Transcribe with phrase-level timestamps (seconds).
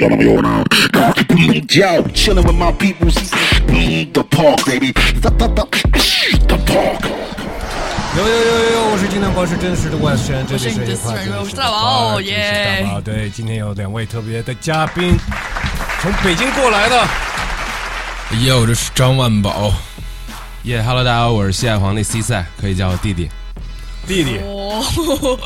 [0.00, 0.64] your now.
[1.68, 3.08] Yo, chilling with my people.
[3.08, 4.92] Mm, The park, baby.
[5.20, 5.66] The, the, the,
[6.48, 7.04] the park.
[8.16, 15.16] 有有有有有，我是今天保持真实的外宣，这里是一块真实的大王耶大王对，今天有两位特别的嘉宾，
[16.02, 17.06] 从北京过来的。
[18.40, 19.72] 耶，我这是张万宝，
[20.64, 23.30] 耶、哈喽，大家好，我是西海皇帝 C 赛，可以叫我弟弟。
[24.10, 25.38] 弟弟，哦，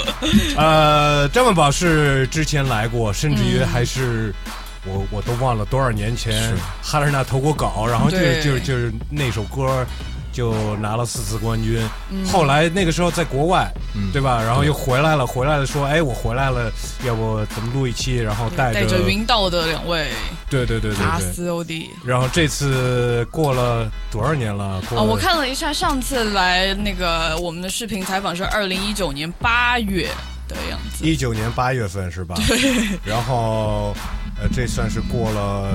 [0.57, 4.35] 呃，张文宝是之前来过，甚至于嗯还是、
[4.87, 9.87] 我我都忘了多少年前哈尔纳投过稿，然后就是就是就是那首歌
[10.35, 11.81] 就拿了四次冠军。
[12.11, 14.43] 嗯后来那个时候在国外，嗯对吧？
[14.43, 16.71] 然后又回来了，回来了说，哎，我回来了，
[17.07, 20.09] 要不咱们录一期，然后带带着云道的两位
[20.51, 21.33] 对对对对阿对。
[21.33, 21.89] 斯欧弟。
[22.05, 24.83] 然后这次过了多少年了？
[24.91, 30.09] 过啊，我看了一下，上次来那个我们的视频采访是二零一九年八月
[30.49, 31.05] 的样子。
[31.05, 32.35] 一九年八月份是吧？
[32.49, 32.59] 对
[33.05, 33.95] 然后，
[34.41, 35.75] 呃，这算是过了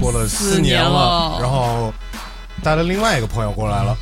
[0.00, 1.92] 过了四四年了了，然后
[2.62, 3.96] 带了另外一个朋友过来了。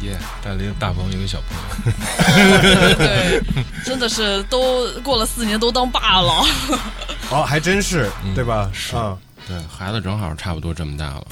[0.00, 1.56] 耶， 带了一个大朋友，一个小朋
[1.92, 3.42] 友，对，
[3.84, 6.44] 真的是都过了四年，都当爸了。
[7.30, 8.70] 哦，还真是，嗯对吧？
[8.72, 9.16] 是嗯，
[9.48, 11.26] 对，孩子正好差不多这么大了。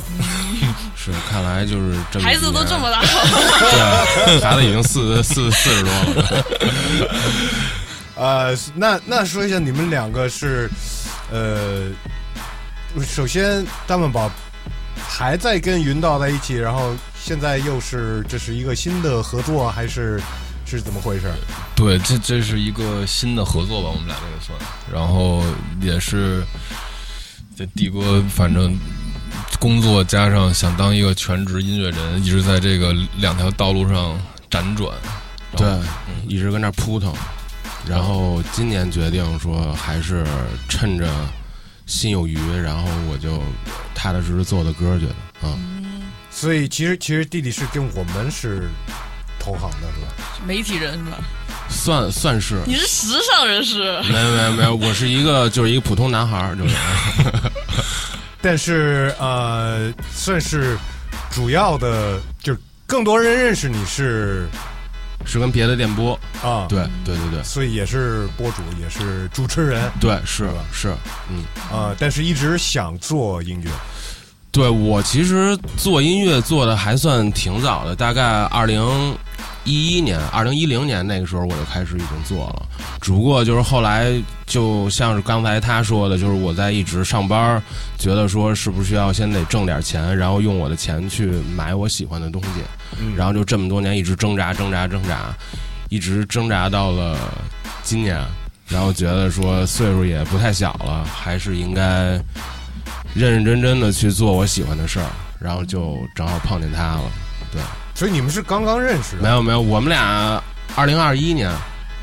[0.97, 3.09] 是，看来就是这么孩子都这么大了，
[4.27, 6.45] 对，孩子已经四四四十多了。
[8.17, 10.71] 呃，那那说一下，你们两个是，
[11.31, 11.89] 呃，
[13.07, 14.31] 首先大曼宝
[14.97, 20.21] 还在跟云道在一起，然后现在又是这是一个新的合作，还是
[20.65, 21.33] 是怎么回事？
[21.77, 24.59] 对，这这是一个新的合作吧，我们俩这个算，
[24.93, 25.43] 然后
[25.81, 26.43] 也是
[27.57, 28.77] 这帝哥，反正
[29.59, 34.19] 工作加上想当一个全职音乐人，一直在这个两条道路上
[34.51, 34.93] 辗转，
[35.57, 35.83] 对后，
[36.27, 37.13] 一直跟那扑腾，
[37.87, 40.25] 然后今年决定说，还是
[40.69, 41.09] 趁着
[41.87, 43.43] 心有余，然后我就
[43.95, 45.59] 踏踏实实做的歌，觉得啊，
[46.31, 48.69] 所以其实其实弟弟是跟我们是
[49.39, 50.09] 同行的，是吧？
[50.47, 51.19] 媒体人是吧？
[51.69, 52.61] 算算是。
[52.67, 56.75] 你是时尚人士，没有没有没有，我是一个就是一个普通男孩儿，就是
[58.41, 60.77] 但是呃，算是
[61.31, 64.47] 主要的，就是更多人认识你是
[65.25, 67.43] 是跟别的电波，啊，，对对对对。
[67.43, 69.91] 所以也是播主，也是主持人。
[70.01, 70.95] 对是是是，
[71.31, 73.71] 嗯，啊，但是一直想做音乐，
[74.51, 79.17] 对我其实做音乐做的还算挺早的，大概二零
[79.65, 82.67] 一一年、二零一零年那个时候我就开始已经做了，
[83.01, 84.13] 只不过就是后来
[84.47, 87.63] 就像是刚才他说的，就是我在一直上班，
[87.99, 91.27] 觉得说是不是要先得挣点钱，然后用我的钱去
[91.57, 92.84] 买我喜欢的东西，嗯
[93.17, 95.35] 然后就这么多年一直挣扎挣扎挣扎，
[95.89, 97.17] 一直挣扎到了
[97.83, 98.21] 今年，
[98.69, 102.21] 然后觉得说岁数也不太小了，还是应该
[103.15, 105.07] 认认真真的去做我喜欢的事儿，
[105.39, 107.03] 然后就正好碰见他了。
[107.53, 107.61] 对
[107.95, 110.43] 所以你们是刚刚认识的，没有没有，我们俩
[110.75, 111.49] 二零二一年、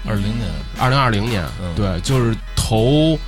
[0.07, 0.47] 二零年，
[0.80, 3.19] 二零二零年，嗯对，就是头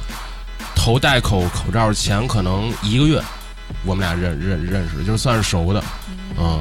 [0.75, 3.22] 头戴口口罩前可能一个月，
[3.84, 5.84] 我们俩认认认识，就算是熟的，
[6.40, 6.59] 嗯。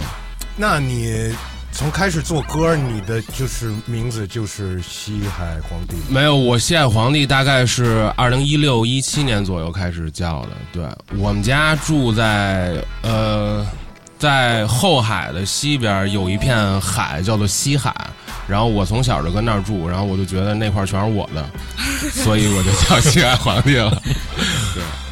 [0.56, 1.34] 那你
[1.72, 10.50] 从开始做歌，你的就是名字就是西海皇帝，没有，我西海皇帝大概是二零一六一七年左右开始叫的。
[10.72, 10.84] 对
[11.18, 13.66] 我们家住在呃，
[14.18, 17.94] 在后海的西边有一片海叫做西海，
[18.46, 21.48] 然后我从小就跟那儿住，然后我就觉得那块儿全是我的，
[22.10, 24.00] 所以我就叫西海皇帝了。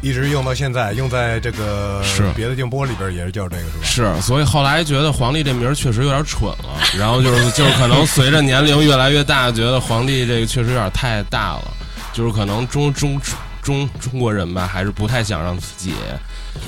[0.00, 4.14] 一直用到现在，用在这个是别的电波里边也是叫这个是吧？
[4.16, 11.70] 是，所以后来觉得皇帝这名儿确实有点蠢了，然后就是就是可能随着年龄越来越大，觉得皇帝这个确实有点太大了，
[12.12, 13.20] 就是可能中中
[13.62, 15.92] 中中国人吧，还是不太想让自己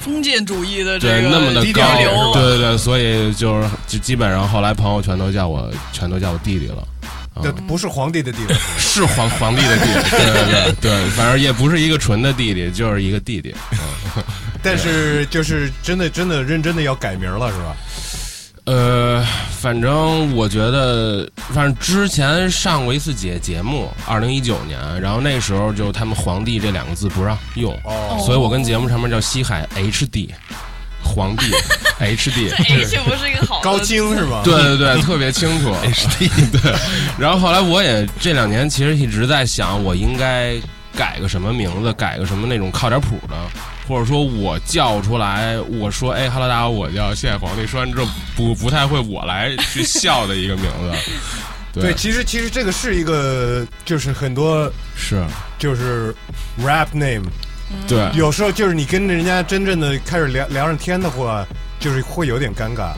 [0.01, 1.83] 封建主义的这对个那么的高
[2.33, 6.87] 对对对，所以就是就基本上后来朋友全都叫我全都叫我弟弟了。
[7.43, 13.55] 这不是皇帝的弟弟， 是皇皇帝的弟弟， 对对对对，反正也不是一个纯的弟弟，就是一个弟弟。
[14.63, 17.77] 但是就是真的真的认真的要改名了是吧？
[18.65, 30.29] 呃，反正我觉得，反正之前上过一次节节目，二零一九年，然后那时候就他们“皇帝”这两个字不让用，哦，所以我跟节目上面叫西海 HD，
[31.09, 31.47] 皇帝
[31.99, 34.43] HD，这 H 不是一个好高清是吧？
[34.45, 36.73] 对对对，特别清楚 HD 对。
[37.19, 40.55] 然后后来我也这两年其实一直在想，我应该
[40.95, 43.35] 改个什么名字，改个什么那种靠点谱的，
[43.89, 48.07] 或者说我叫出来，我说哎哈喽大家好，我叫谢海皇帝，说完之后
[48.37, 50.93] 不不太会我来去笑的一个名字。
[51.81, 55.23] 对，其实其实这个是一个，就是很多是，
[55.59, 56.13] 就是
[56.61, 57.23] rap name，
[57.87, 61.47] 对，有时候就是你跟人家真正的开始聊聊上天的话，
[61.79, 62.93] 就是会有点尴尬。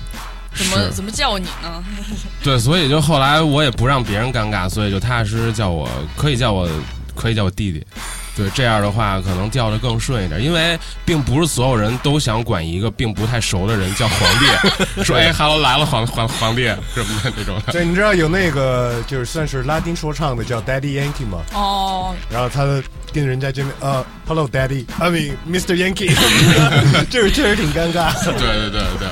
[0.53, 1.85] 怎么怎么叫你呢？
[2.43, 6.69] 对，所以就后来我也不让别人尴尬，所以就踏踏实实叫我，可以叫我，
[7.15, 7.87] 可以叫我弟弟。
[8.37, 14.47] 对，这样的话可能叫的更顺一点，因为并不是所有人都想管一个并不太熟的人叫皇帝，
[15.05, 16.63] 说哎哈喽来了皇皇皇帝
[16.95, 17.61] 什么的那种。
[17.73, 21.43] 对，你知道有那个就是算是拉丁说唱的叫 Daddy Yankee 吗？
[21.53, 22.65] 哦，然后他
[23.13, 26.15] 跟人家见面，呃，Hello Daddy，I mean Mr Yankee，
[27.11, 28.15] 这个确实挺尴尬。
[28.25, 29.09] 对对对对。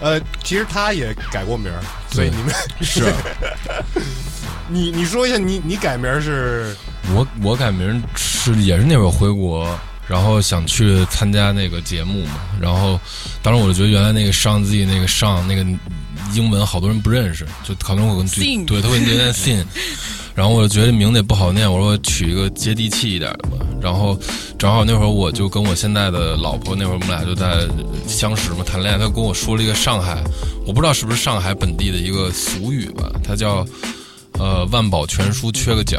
[0.00, 1.80] 呃，其实他也改过名儿，
[2.12, 3.12] 所以你们是。
[4.70, 6.76] 你你说一下，你你改名是？
[7.14, 9.68] 我我改名是也是那会儿回国，
[10.06, 12.98] 然后想去参加那个节目嘛，然后
[13.42, 15.64] 当时我就觉得原来那个上 Z 那个上那个
[16.34, 19.64] 英文好多人不认识，就可能我跟对对他会念 sin，
[20.34, 23.56] 然后我就觉得名字也不好念，我说取一个接地气一点的吧。
[23.80, 24.18] 然后
[24.58, 27.64] 正好那会儿我就跟我现在的老婆那会儿我们俩就在
[28.08, 30.22] 相识嘛谈恋爱，她跟我说了一个上海，
[30.66, 33.64] 我不知道是不是上海本地的一个俗语吧，它叫
[34.32, 35.98] 呃万宝全书缺个角。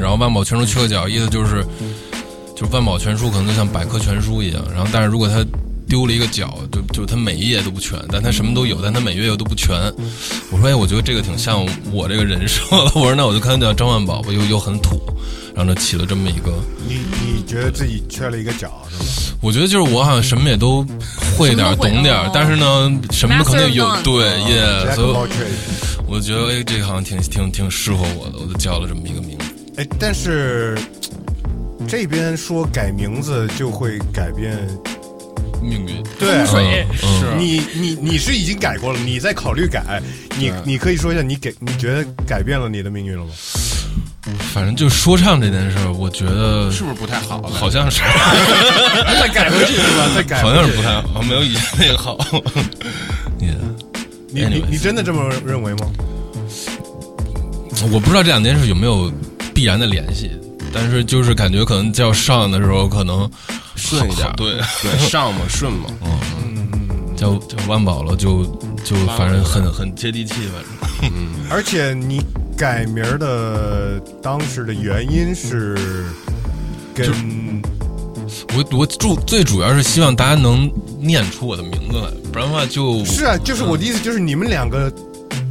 [0.00, 1.64] 然后万宝全书缺个角，意思就是，
[2.56, 4.62] 就是万宝全书可能就像百科全书一样。
[4.72, 5.44] 然后，但是如果它
[5.88, 9.76] 丢了一个角，就就它每一页都不全，但它什么都有，但它每页又都不全。
[10.50, 12.92] 我说，哎，我觉得这个挺像我这个人设的。
[12.94, 15.00] 我说，那我就看叫张万宝吧，又又很土，
[15.54, 16.52] 然后就起了这么一个。
[16.88, 19.04] 你你觉得自己缺了一个角是吗？
[19.42, 20.86] 我觉得就是我好像什么也都
[21.36, 25.16] 会点懂点但是呢，什么可能有对耶，所以
[26.06, 29.44] 我觉得哎，这个好像挺挺挺适合我的，我就叫了这么一个名字。
[29.76, 30.78] 哎，但是
[31.88, 34.56] 这边说改名字就会改变
[35.62, 36.56] 命运，对，是
[37.38, 40.02] 你你你是已经改过了，你在考虑改，
[40.36, 43.30] 你你可以说一下，你给你觉得改变了你的命运了吗？
[44.52, 47.40] 反正就说唱这件事儿，我觉得是不是不太好？
[47.42, 48.02] 好像是，
[49.18, 50.10] 再改回去是吧？
[50.14, 52.18] 再改，好像是不太好，没有以前那个好。
[53.38, 53.50] 你
[54.28, 55.86] 你你你真的这么认为吗？
[57.90, 59.10] 我不知道这两件事有没有。
[59.62, 60.28] 必然的联系，
[60.74, 63.30] 但是就是感觉可能叫上的时候可能
[63.76, 64.54] 顺一点，对。
[64.82, 66.66] 对 上嘛顺嘛，嗯，
[67.16, 68.44] 叫叫万宝了，就
[68.82, 71.12] 就反正很很接地气，反正。
[71.14, 71.46] 嗯。
[71.48, 72.20] 而且你
[72.58, 75.76] 改名的当时的原因是
[76.92, 77.08] 跟
[78.56, 80.68] 我我主最主要是希望大家能
[80.98, 84.92] 念出我的名字来，不然的话就是啊，就是我的意思，就是你们两个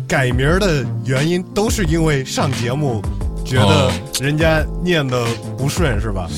[0.05, 3.01] 改名的原因都是因为上节目。
[3.45, 5.25] 觉得人家念的
[5.57, 6.29] 不顺是吧？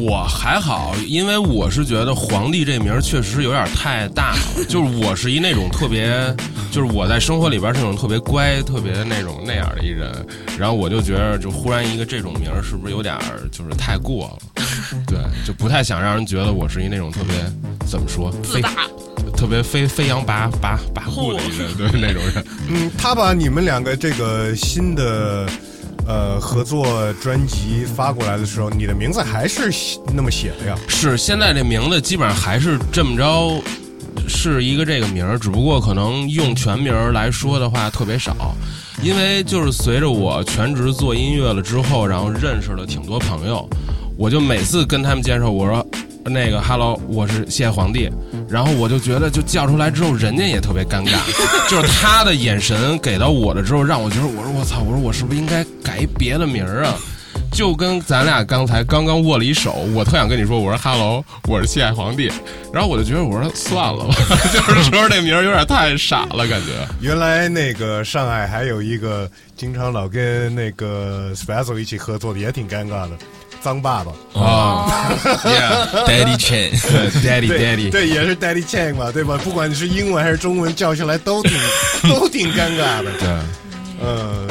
[0.00, 4.64] 我还好，因为我是觉得皇帝这名确实有点太大了。
[4.68, 6.34] 就是我是一那种特别，
[6.72, 10.10] 就是我在生活里边是那种特别乖、特别那种那样的一人。
[10.58, 13.16] 然后我就觉得，就忽然一个这种名儿是不是有点
[13.52, 14.64] 就是太过了？
[15.06, 17.36] 对，就不太想让人觉得我是一那种特别
[17.86, 18.88] 怎么说自大、
[19.38, 22.44] 特别飞飞扬跋跋跋扈的一人，对那种人。
[22.68, 25.48] 嗯，他把你们两个这个新的。
[26.06, 29.70] 呃，合作专辑发过来的时候，你的名字还是
[30.14, 30.76] 那么写的呀？
[30.86, 33.60] 是，现在这名字基本上还是这么着，
[34.28, 38.54] 是一个这个名儿，只不过可能用全名来说的话特别少，
[39.02, 43.68] 因为就是随着我全职做音乐了之后，然后认识了挺多朋友，
[44.16, 45.86] 我就每次跟他们介绍，我说。
[46.28, 48.10] 那个，Hello，我是谢皇帝，
[48.48, 51.18] 然后我就觉得，就叫出来之后，人家也特别尴尬，
[51.68, 56.94] 就是他的眼神给到我了之后，让我觉得，我说我操，我说我是不是应该改别的名儿啊？
[57.52, 62.30] 就跟咱俩刚才刚刚握了一手，我特想跟你说，我说 Hello， 我是谢海皇帝，
[62.72, 64.14] 然后我就觉得，我说算了吧，
[64.52, 66.72] 就是说这名儿有点太傻了，感觉。
[67.00, 73.10] 原来那个上海还有一个经常老跟那个 Special 一起合作的，也挺尴尬的。
[73.60, 75.10] 脏爸爸 啊
[76.38, 79.38] Chain， 对，Daddy Daddy，对，也是 Daddy Chain 嘛，对吧？
[79.42, 81.52] 不管你是英文还是中文叫起来都挺
[82.08, 83.10] 都挺尴尬的。
[83.18, 83.28] 对，
[84.00, 84.46] 呃，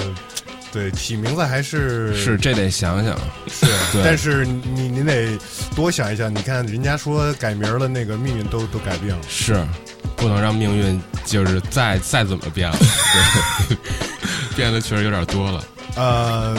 [0.71, 3.15] 对，起名字还是是这得想想，
[3.47, 3.67] 是，
[4.03, 5.37] 但是你你得
[5.75, 6.33] 多想一想。
[6.33, 9.63] 你看人家说改名了，那个命运都都改变了，是，
[10.15, 12.77] 不能让命运就是再再怎么变了，
[13.69, 13.77] 对，
[14.55, 15.63] 变的确实有点多了。
[15.95, 16.57] 呃，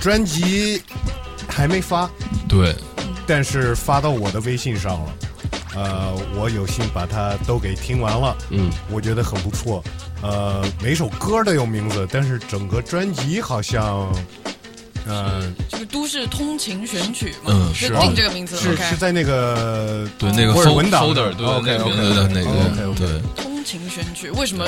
[0.00, 0.82] 专辑。
[1.54, 2.10] 还没发，
[2.48, 2.74] 对，
[3.26, 5.14] 但是发到我的微信上了，
[5.76, 9.82] 呃，我有幸把它都给听完了，嗯，我觉得很不错，
[10.20, 14.12] 呃，每首歌都有名字，但是整个专辑好像，
[15.06, 21.14] 呃，这个都市通勤选曲嘛，嗯，是定这个名字，是是在那个对那个文档。
[21.14, 22.44] 对 OK OK 对对
[22.74, 23.22] 对对。
[23.36, 24.66] 通勤选曲为什么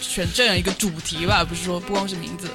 [0.00, 1.42] 选这样一个主题吧？
[1.42, 2.48] 不是说不光是名字，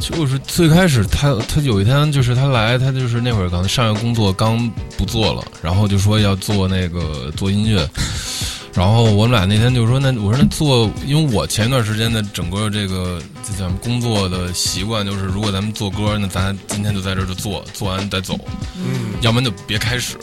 [0.00, 7.88] 就是最开始他他有一天就是他来，他就是那会儿可能上个工作刚不做了，然后就说要做那个做音乐，
[8.74, 18.38] 然后我们俩那天就说那我说那做，因为我前一段时间的整个这个这咱们工作的习惯就是，如果咱们做歌，那咱今天就在这儿就做，做完再走，
[18.76, 20.16] 嗯，要不然就别开始。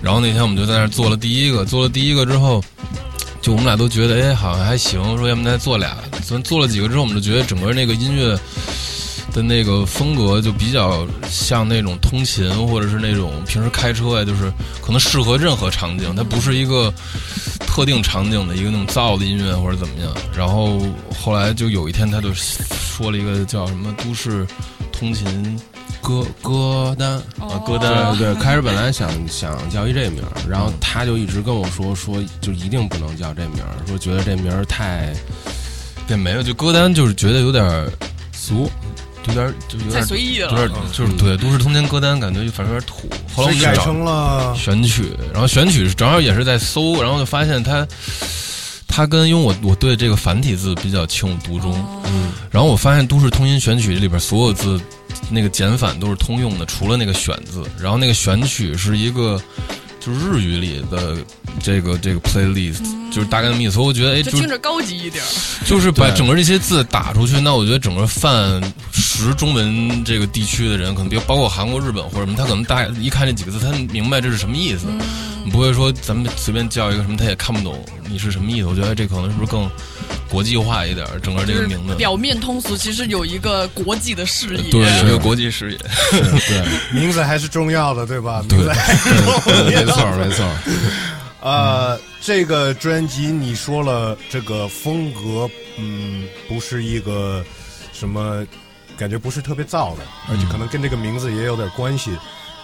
[0.00, 2.62] 然后那天我们就在那儿做了第一个，做了第一个之后，
[3.42, 5.96] 就我们俩都觉得哎好像还行，说要不再做俩。
[6.22, 8.38] 咱做了几个之后，我们就觉得整个那个音乐
[9.32, 16.92] 的那个风格就比较像那种通勤或者是那种平时开车呀，就是可能适合任何场景，它不是一个
[17.66, 20.12] 特定场景的一个那种燥的音乐或者怎么样。
[20.36, 20.80] 然后
[21.18, 24.46] 后来就有一天他就说了一个叫什么都市
[24.92, 25.58] 通勤
[26.00, 27.12] 歌歌单。
[27.38, 35.12] 啊歌单对对，开始本来想想叫一这名儿，然后他就一直跟我说说，就一定不能叫这名儿，说觉得这名儿太
[36.08, 37.90] 也没有，就歌单就是觉得有点儿
[39.24, 40.50] 俗，有点儿就有点随意了。
[40.50, 43.08] 有点儿就是对都市通勤歌单，感觉就反正有点土。
[43.34, 47.86] 后来我改成了选曲，然后选曲正好也是在搜，然后就发现它，
[48.88, 51.72] 它跟因为我我对这个繁体字比较情有独钟，
[52.06, 54.80] 嗯然后我发现都市通音选曲里边所有字
[55.30, 59.40] 那个简反都是通用的，除了那个选字，然后那个选曲是一个
[60.00, 61.16] 就是日语里的
[61.62, 63.72] 这个这个 playlist，、就是大概那么意思。
[63.72, 65.28] 所以我觉得哎，就就听着高级一点儿，
[65.66, 68.60] 就是把整个这些字打出去，那我觉得整个泛
[68.92, 74.86] 识中文这个地区的人，可能比如包括韩国、日本或者什么，他可能大一看这几个字，他明白这是什么意思。
[75.44, 78.66] 你不会说咱们随便叫一个什么，他也看不懂你是什么意思。
[78.66, 79.70] 我觉得这可能是不是更
[80.28, 81.94] 国际化一点儿，整个这个名字。
[81.94, 84.70] 表面通俗，其实有一个国际的视野。
[84.70, 85.78] 对，有一个国际视野。
[85.78, 88.44] 对名字还是重要的，对吧？
[88.48, 90.46] 对名字还是重对，要没错没错，
[91.42, 97.42] 呃，这个专辑你说了，这个风格，嗯，不是一个
[97.92, 98.46] 什么，
[98.96, 102.10] 感觉不是特别燥的，而且可能跟这个名字也有点关系。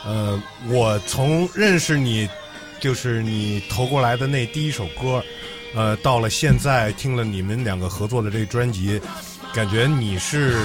[0.05, 2.29] 呃，我从认识你，
[2.81, 5.23] 就是你投过来的那第一首歌，
[5.75, 9.01] 呃，到了现在听了你们两个合作的这个专辑，
[9.53, 10.57] 感觉你是。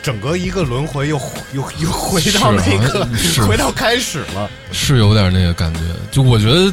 [0.00, 1.20] 整个一个轮回又
[1.52, 3.10] 又又回到那个啊
[3.46, 6.72] 回到开始了，是有点那个感觉，就我觉得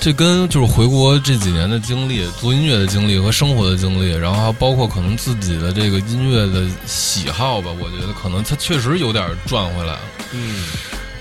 [0.00, 10.00] 这跟就是回国这几年的经历、做音乐的经历和生活的经历，然后还包括可能自己的这个音乐的喜好吧，我觉得可能它确实有点转回来了。
[10.32, 10.64] 嗯。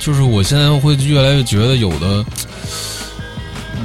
[0.01, 2.25] 就是我现在会越来越觉得有的，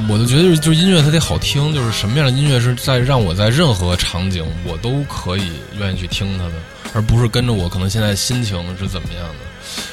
[0.09, 6.53] 我就觉得就是音乐它得好听，就是什么样的音乐是在让我在任何场景我都可以愿意去听它的，
[6.91, 9.35] 而不是跟着我可能现在心情是怎么样的。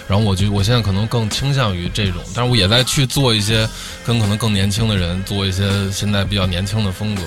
[0.08, 3.68] 然后我觉我现在可能更倾向于这种，但是我也在去做一些
[4.02, 7.22] 跟可能更年轻的人做一些现在比较年轻的风格。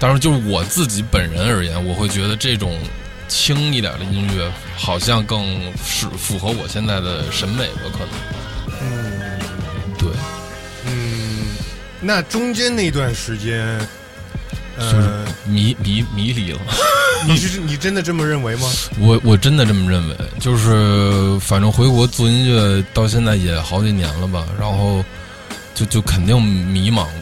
[0.00, 2.78] 当然，就是我自己本人而言，我会觉得这种
[3.28, 8.08] 轻一点的音乐好像更是符合我现在的审美吧，可能。
[8.80, 9.40] 嗯
[9.98, 10.08] 对，
[10.86, 11.56] 嗯，
[12.00, 13.78] 那中间那段时间，
[14.78, 16.60] 就是呃，迷迷迷离了。
[17.26, 18.70] 你是你真的这么认为吗？
[18.98, 25.02] 我我真的这么认为，就是反正回国做音乐到现在也好几年了吧，然后
[25.74, 27.12] 就就肯定迷茫过，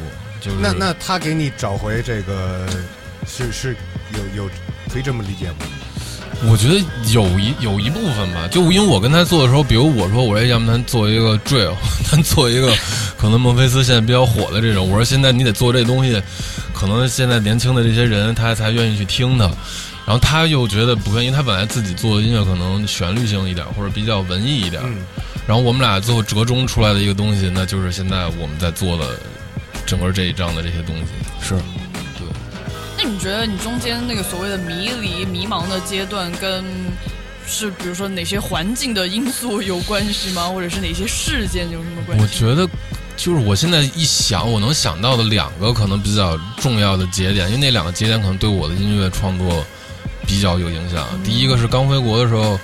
[0.41, 2.67] 就是那那他给你找回这个，
[3.29, 3.77] 是是
[4.15, 4.51] 有有
[4.93, 5.59] 可以这么理解吗？
[6.45, 11.75] 我觉得有一有一部分吧，就因为我跟他做的时候，比如我说我说要不咱做一个 drill，
[12.11, 12.75] 咱做一个
[13.17, 16.21] 可能孟菲斯现在比较火的这种，我说现在你得做这东西，
[16.75, 19.45] 可能现在年轻的这些人他才愿意去听它，
[20.05, 24.99] 然后他又觉得不愿意，他本来自己做的音乐可能旋律性一点或者比较文艺一点，嗯。
[25.47, 29.19] 然后我们俩最后折中出来的一个东西，那就是现在我们在做的
[29.85, 31.55] 整个这一章的这些东西，是
[33.03, 36.65] 那你觉得你中间那个所谓的迷离、迷茫的阶段，跟
[37.45, 40.49] 是比如说哪些环境的因素有关系吗？
[40.49, 42.23] 或者是哪些事件有什么关系？
[42.23, 42.65] 我觉得，
[43.17, 49.65] 就是我现在一想，我能想到的两个可能比较重要的节点，因为那两个节点可能对我的音乐创作
[50.25, 51.09] 比较有影响。
[51.25, 52.57] 第一个是刚回国的时候，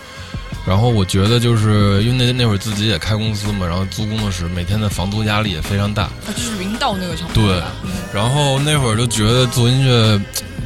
[0.67, 6.03] 然后我觉得就是因为那那会儿自己也开公司嘛，然后租工作室，每天的房租压力也非常大。
[6.03, 7.43] 啊，就是云道那个场对
[7.83, 10.21] 嗯然后那会儿就觉得做音乐，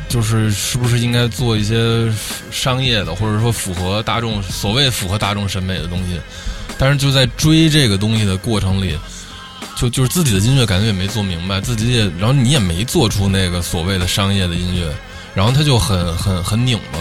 [0.08, 2.12] 就是是不是应该做一些
[2.50, 6.20] 商业的，或者说符合大众所谓符合大众审美的东西。
[6.78, 8.98] 但是就在追这个东西的过程里，
[9.76, 14.92] 就就是自己的音乐感觉也没做明白，自己也，然后你也没做出那个所谓的商业的音乐，
[15.32, 16.98] 然后他就很很很拧巴。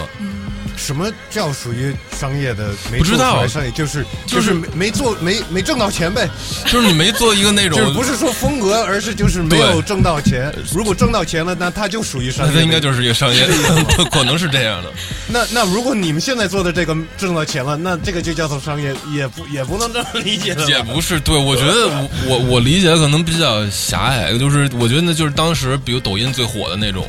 [0.82, 2.72] 什么叫属于商业的？
[2.92, 6.28] 没不知道商业就是就就是是没没做没没挣到钱呗，
[6.66, 10.54] 就是你没做一个那种就是不是说风格，而是就是没有挣到钱。
[10.74, 12.52] 如果挣到钱了，那它就属于商业。
[12.52, 13.48] 那它应该就是一个商业，
[14.12, 14.92] 可能是这样的。
[15.28, 20.66] 那那如果你们现在做的这个挣到钱了，那这个就叫做商业，也不也不能这么理解了。
[20.68, 27.06] 也不是，对我觉得我我我理解可能比较狭隘，就是我觉得那就是当时比如抖音最火的那种，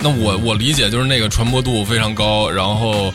[0.00, 3.12] 那我我理解就是那个传播度非常高，然后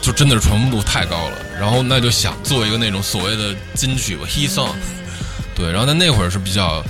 [0.00, 4.74] 就真的是传播度太高了，然后那就想做一个那种所谓的金曲吧，he song，
[5.54, 6.84] 对，然后在那会儿是比较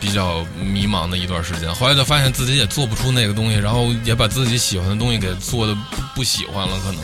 [0.00, 7.00] 比较迷茫的一段时间，后来就发现自己也做不出那个东西，然后也把自己喜欢的东西给做的不不喜欢了，可能。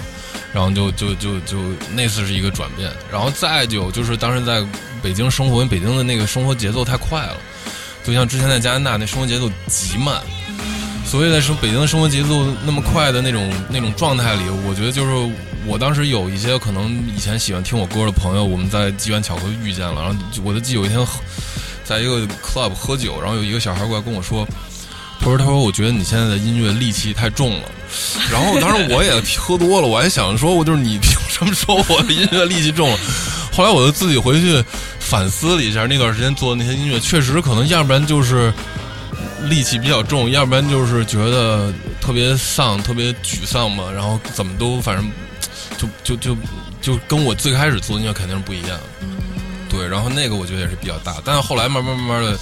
[0.52, 1.56] 然后就就就就
[1.94, 4.60] 那次是一个转变，然后再就就是当时在
[5.00, 7.37] 北京生活，因为北京的那个生活节奏太快了，
[8.02, 10.20] 就像之前在加拿大那生活节奏极慢，
[11.11, 15.35] 所以在生北京的生活节奏那么快的那种那种状态里，我觉得就是
[15.67, 21.05] 我当时有一些可能以前喜欢听我歌的朋友，我们在机缘巧合遇见了，然后我就记有一天
[21.83, 24.47] 在一个 club 喝酒，然后有一个小孩过来跟我说。
[25.23, 27.69] 他说：“他说，我觉得你现在的音乐戾气太重了。”
[28.33, 32.97] 然后当时我也喝多了，我还想说，我就是你凭什么说我的音乐戾气重了？
[33.52, 34.64] 后来我就自己回去
[34.99, 38.50] 反思了一下，那段时间做的那些音乐，确实可能要不然就是
[39.49, 43.90] 戾气比较重，要不然就是觉得特别丧、特别沮丧嘛。
[43.90, 45.11] 然后怎么都反正
[45.76, 46.37] 就就就
[46.80, 48.78] 就跟我最开始做的音乐肯定是不一样。
[49.68, 52.38] 对，然后那个我觉得也是比较大，但是后来慢慢慢慢的。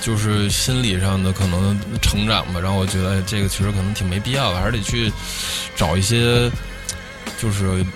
[0.00, 5.12] 就是心理上的可能成长吧，然后我觉得哎这个其实可能挺没必要的，还是得去
[5.76, 6.50] 找一些
[7.40, 7.86] 就是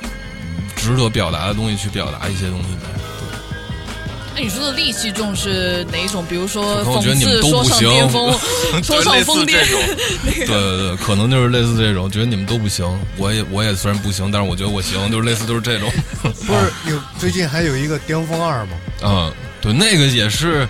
[0.76, 2.86] 值得表达的东西去表达一些东西呗。
[4.36, 6.22] 那你说的戾气重是哪一种？
[6.28, 8.38] 比如说讽可能我觉得你们刺、说唱都不行巅峰、
[8.84, 15.90] 说唱疯癫对 对对对，可能就是类似这种，觉得你们都不行，我也我也虽然不行，但是我觉得我行，就是类似就是这种。
[16.22, 18.72] 不是有最近还有一个巅峰二吗？
[19.02, 20.68] 嗯，对，那个也是。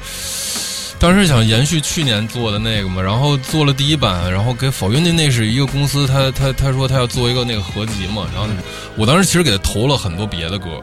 [0.98, 8.48] 当时想延续去年做的那个嘛，然后做了第一版，然后给否，因为那那是一个公司，他他他说他要做一个那个合集嘛，然后
[8.96, 10.80] 我当时其实给他投了很多别的歌，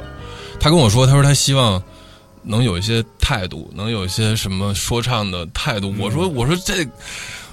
[0.60, 1.82] 他跟我说，他说他希望
[2.44, 6.88] 能有一些态度，能有一些什么说唱的态度，我说我说这。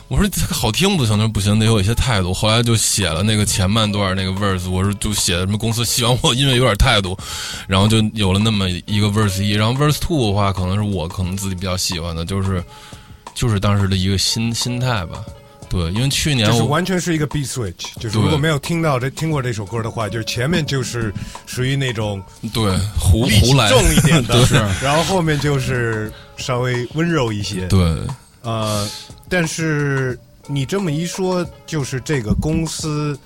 [0.09, 2.35] 我说这个好听不行，那不行，得有一些态度。
[2.35, 7.17] 后来就写了那个前半段那个 verse，我说就写什么公司希望我因为有点态度，
[7.69, 12.61] 然后就有了那么一个 verse 一，然后 verse two 的话，可能是我可能自己比较喜欢的，就是
[13.37, 15.25] 就是当时的一个心心态吧。
[15.71, 21.15] 对，因为去年就是我完全是一个 beat switch，就是如果没有听到这听过这首歌的话，就是前面就是
[21.47, 22.21] 属于那种
[22.53, 24.59] 对胡胡来重一点的， 对。
[24.83, 27.67] 然后后面就是稍微温柔一些。
[27.69, 27.81] 对。
[28.43, 28.89] 呃，
[29.29, 33.17] 但是你这么一说，就是这个公司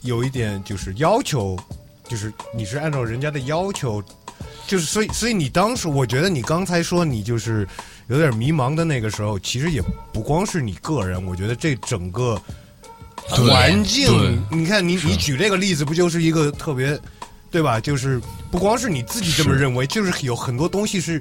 [0.00, 1.58] 有一点就是要求，
[2.08, 4.02] 就是你是按照人家的要求，
[4.72, 7.68] 就是所以所以你当时，我觉得你刚才说你就是
[8.06, 9.82] 有点迷茫的那个时候，其实也
[10.14, 12.40] 不光是你个人，我觉得这整个
[13.28, 16.98] 环境，你看你你举这个例子，不就是一个特别
[17.50, 17.78] 对吧？
[17.78, 18.18] 就是
[18.50, 21.20] 不光是你自己这么认为，就是有很多东西是。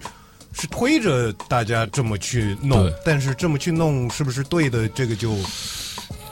[0.54, 4.86] 是推着大家这么去弄，但是这么去弄是不是对的？
[4.90, 5.34] 这个就，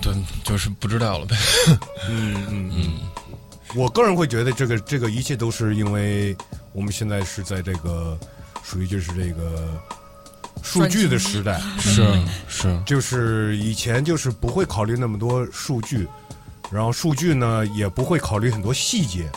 [0.01, 1.37] 对，就是不知道了呗。
[2.09, 2.93] 嗯嗯嗯，
[3.75, 6.35] 我个人会觉得这个这个一切都是因为
[6.73, 8.17] 我们现在是在这个
[8.63, 9.67] 属于就是这个
[10.61, 12.05] 数据的时代，是
[12.47, 16.07] 是，就是以前就是不会考虑那么多数据，
[16.71, 19.29] 然后数据呢也不会考虑很多细节，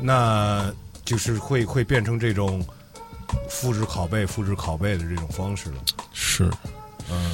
[0.00, 0.72] 那
[1.04, 2.64] 就是会会变成这种
[3.48, 5.76] 复制拷贝、复制拷贝的这种方式了。
[6.12, 6.50] 是，
[7.10, 7.32] 嗯，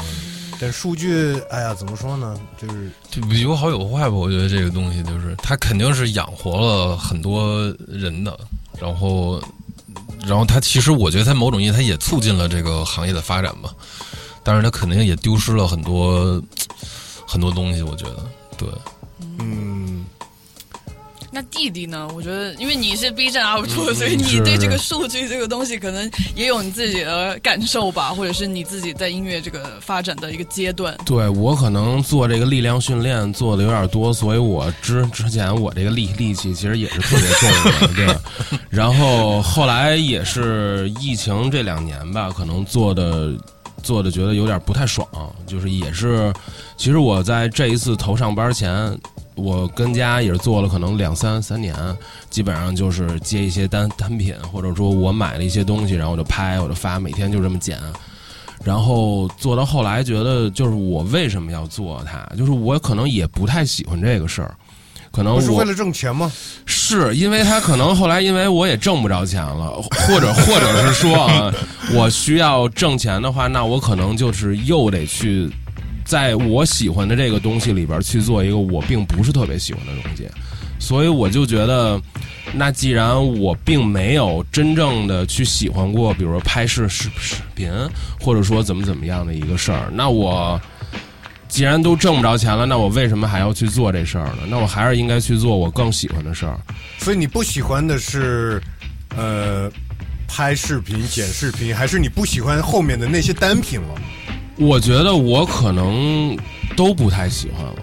[0.61, 2.39] 但数据，哎呀，怎么说呢？
[2.61, 4.15] 就是就有好有坏吧。
[4.15, 8.39] 我觉得这个东西就是它肯定是养活了很多人的，
[8.81, 9.41] 然后，
[10.27, 13.71] 然后它其实我觉得它某种意义它也促进了这个行业的发展吧。
[14.43, 16.41] 但是它肯定也丢失了很多
[17.27, 17.83] 很多东西。
[17.83, 18.17] 我觉得，
[18.57, 18.69] 对，
[19.41, 19.65] 嗯，
[21.37, 22.09] 那弟弟呢？
[22.14, 30.96] 我觉得，因为你是 B 站 UP 主，嗯所以你对这个数据这个东西可能也有你自己的感受吧，或者是你自己在音乐这个发展的一个阶段。
[31.05, 38.59] 对我可能做这个力量训练做的有点多，所以我之之前我这个力力气其实也是特别重的，对。
[38.70, 43.35] 然后后来也是疫情这两年吧，可能做的
[43.83, 45.07] 做的觉得有点不太爽，
[45.46, 46.33] 就是也是，
[46.79, 48.99] 其实我在这一次头上班前。
[49.37, 51.75] 我跟家也是做了可能两三三年，
[52.31, 57.79] 基本上就是接一些单单品，或者说我买了一些东西，然后我就拍，我就发，每天就这么剪。
[58.64, 62.27] 然后做到后来，觉得就是我为什么要做它？
[62.35, 64.55] 就是我可能也不太喜欢这个事儿，
[65.12, 66.33] 可能是为了挣钱吗？
[66.64, 71.53] 是因为他可能后来因为我也挣不着钱了，或者或者是说啊，
[71.92, 75.49] 我需要挣钱的话，那我可能就是又得去
[76.07, 80.27] 在我喜欢的这个东西里边去做一个我并不是特别喜欢的东西，
[80.79, 82.01] 所以我就觉得，
[82.55, 87.71] 那既然我并没有真正的去喜欢过，比如说拍摄视视频，
[88.19, 90.59] 或者说怎么怎么样的一个事儿，那我。
[91.49, 94.42] 既然都挣不着钱了，那我为什么还要去做这事儿呢？
[94.49, 96.59] 那我还是应该去做我更喜欢的事儿。
[96.99, 98.61] 所以你不喜欢的是，
[99.16, 99.71] 呃，
[100.27, 103.95] 拍视频、剪视频，还是你不喜欢后面的那些单品了？
[104.59, 106.37] 我觉得我可能
[106.77, 107.75] 都不太喜欢了。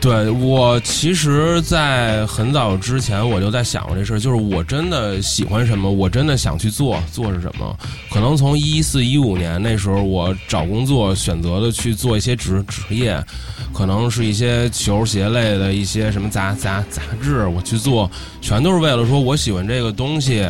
[0.00, 7.78] 对我，其实，在很早之前我就在想过这事儿，就是我真的喜欢什么，我真的想去做，做是什么？
[8.10, 13.24] 可能从一四一五年那时候，我找工作选择的去做一些职职业，
[13.72, 20.44] 可能是一些球鞋类的一些什么杂杂杂志，我去做，全都是为了说我喜欢这个东西，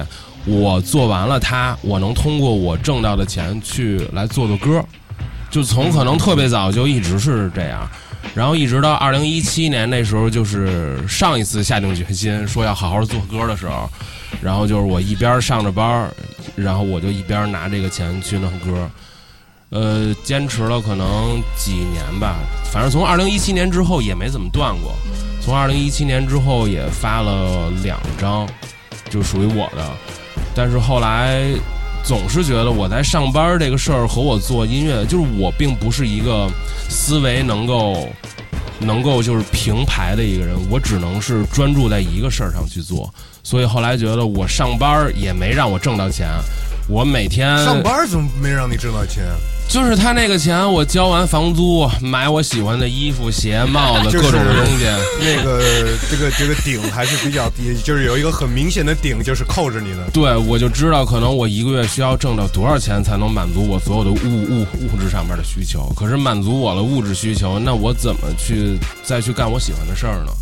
[0.47, 4.83] 我做完了它，我能通过我挣到的钱去来做做歌，
[5.53, 7.89] 就从可能特别早就一直是这样。
[8.35, 13.91] 然后一直到二零一七年那时候，就是上一次下定决心说要好好做歌的时候，
[14.41, 16.11] 然后就是我一边上着班
[16.57, 18.89] 然后我就一边拿这个钱去弄歌，
[19.71, 22.37] 呃，坚持了可能几年吧，
[22.73, 24.95] 反正从二零一七年之后也没怎么断过，
[25.43, 28.49] 从二零一七年之后也发了两张，
[29.11, 29.91] 就属于我的，
[30.55, 31.53] 但是后来。
[32.05, 36.51] 总是觉得我在上班这个事儿和我做音乐，就是我并不是一个
[36.89, 38.09] 思维能够
[38.81, 43.13] 能够就是平排的一个人，我只能是专注在一个事儿上去做。
[43.45, 46.29] 所以后来觉得我上班也没让我挣到钱，
[46.89, 49.25] 我每天上班怎么没让你挣到钱？
[49.73, 54.85] 就是他那个钱，我交完房租，买我喜欢的衣服、鞋、帽子，各种东西。
[55.19, 55.63] 那个
[56.11, 60.11] 这个这个顶还是比较低，就是有一个很明显的顶，就是扣着你的。
[60.13, 65.91] 对，我就知道可能我一个月需要挣到多少钱才能满足我所有的物物物质上面的需求。
[65.97, 70.33] 可是满足我的物质需求，那我怎么去再去干我喜欢的事儿呢？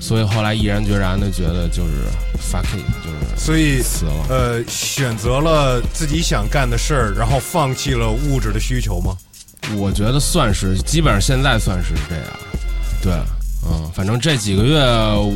[0.00, 1.92] 所以后来毅然决然的觉得就是
[2.40, 4.26] fuck it，就是所以死了。
[4.28, 9.16] 呃，选择了自己想干的事儿，然后放弃了物质的需求吗？
[9.76, 12.24] 我觉得算是，基本上现在算是这样。
[13.02, 13.12] 对，
[13.66, 14.78] 嗯，反正这几个月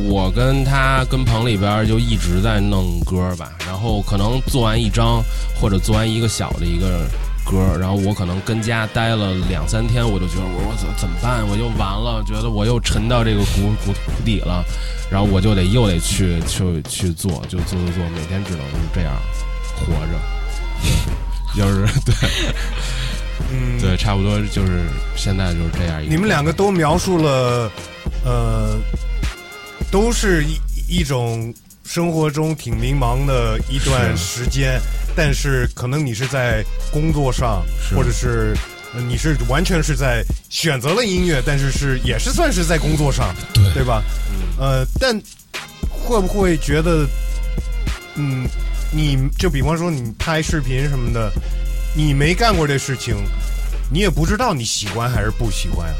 [0.09, 5.23] 我跟他跟棚里边就一直在弄歌吧，然后可能做完一张
[5.59, 7.07] 或者做完一个小的一个。
[7.43, 11.45] 歌，然后我可能跟家待了两三天，我就觉得我我怎怎么办？
[11.47, 14.63] 我又完了，觉得我又沉到这个谷谷谷底了，
[15.11, 19.13] 然后我就得又得去去去做，就做做做，每天只能是这样
[19.75, 20.13] 活着，
[21.55, 22.13] 就是对，
[23.51, 24.83] 嗯，对，差不多就是
[25.15, 26.01] 现在就是这样。
[26.09, 27.71] 你们两个都描述了，
[28.25, 28.79] 呃，
[29.91, 30.59] 都是一
[30.99, 31.53] 一种
[31.85, 34.79] 生活中挺迷茫的一段时间。
[35.15, 37.63] 但是可能你是在工作上，
[37.95, 38.55] 或者是
[39.07, 44.01] 你是完全是在选择了音乐，但是是也是算是在工作上，对对吧？
[44.57, 45.15] 呃，但
[45.87, 47.07] 会不会觉得，
[48.15, 48.47] 嗯，
[48.91, 51.31] 你就比方说你拍视频什么的，
[51.95, 53.15] 你没干过这事情，
[53.91, 55.95] 你也不知道你喜欢还是不喜欢啊？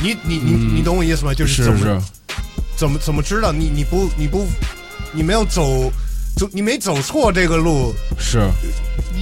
[0.00, 1.34] 你你你你懂我意思吗？
[1.34, 2.02] 就是怎么
[2.80, 4.46] 怎么怎么知道你你不你不
[5.12, 5.92] 你没有走。
[6.36, 8.48] 走，你没走错这个路，是，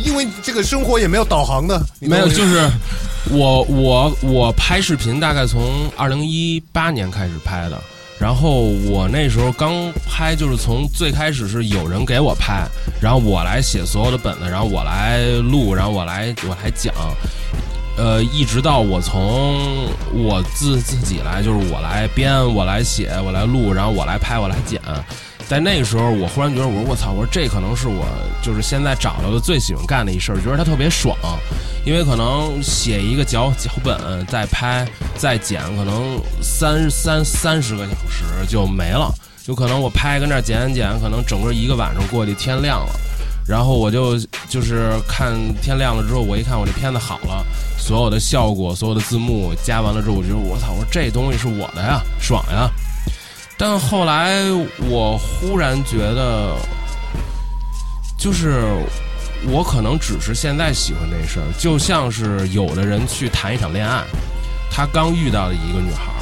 [0.05, 2.71] 因为这个生活也没有导航的，没有，就是
[3.31, 7.83] 我我我拍视频大概从二零一八年开始拍的，
[8.21, 12.68] 然后我那时候刚拍，就是从最开始是有人给我拍，
[13.01, 16.94] 然后我来写所有的本子，然后我来录，然后我来我来讲，
[17.98, 24.80] 呃，一直到我从我自自己来，就是我来编，我来写，我来录，然后我来拍，我来剪。
[25.48, 28.06] 在那个时候，我忽然觉得，我说我操，我说这可能是我
[28.42, 31.16] 就是现在找到的最喜欢干的一事儿，觉得它特别爽，
[31.84, 42.92] 因为可能写一个脚脚本，再拍再剪，可能三三三十个小时就没了，就可能我拍跟那剪剪，可能整个一个晚上过去，天亮了，
[43.48, 47.42] 然后我就就是看天亮了之后，我一看我这片子好了，
[47.78, 52.70] 所有的效果，所有的字幕加完了之后，我觉得我操，我说这东西是我的呀，爽呀。
[53.56, 54.42] 但后来
[54.88, 56.54] 我忽然觉得，
[58.18, 58.62] 就是
[59.50, 64.04] 我可能只是现在喜欢这事儿，就像是有的人去谈一场恋爱，
[64.70, 66.12] 他刚遇到的一个女孩，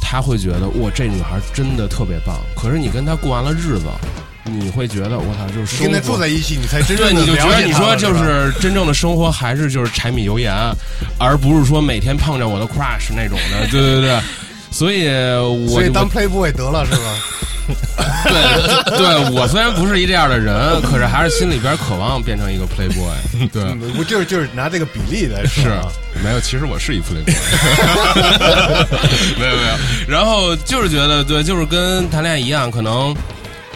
[0.00, 2.38] 他会觉得哇，这女孩真的特别棒。
[2.56, 3.86] 可是你跟她过完了日子，
[4.44, 10.54] 你会觉得我操，就是跟他住在一起，你才真正的你就觉得你说就是真正的生活还是就是柴米油盐，
[11.18, 14.18] 而不是说每天碰着我的 crush 那种的， 对对对。
[14.70, 17.14] 所以我所以当 Playboy 得了是吧？
[18.24, 23.48] 对对我虽然不是一这样的人，可是还是心里边渴望变成一个 Playboy。
[23.50, 25.88] 对，嗯 我就是就是拿这个比例来说是啊，
[26.22, 27.34] 没有，其实我是一 Playboy，
[29.38, 29.76] 没有没有。
[30.06, 33.14] 然后就是觉得，对，就是跟谈恋爱一样，可能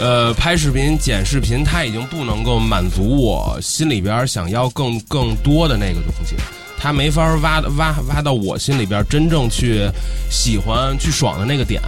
[0.02, 6.34] 呃拍视频、剪视频，它已经不能够满足我心里边想要更更多的那个东西。
[6.76, 9.88] 它没法挖挖挖到我心里边真正去
[10.28, 11.80] 喜欢、去爽的那个点，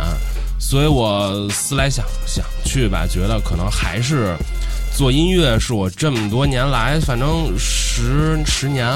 [0.60, 4.36] 所以我思来想想去吧，觉得可能还是
[4.96, 8.86] 做音乐是我这么多年来，反正十十年、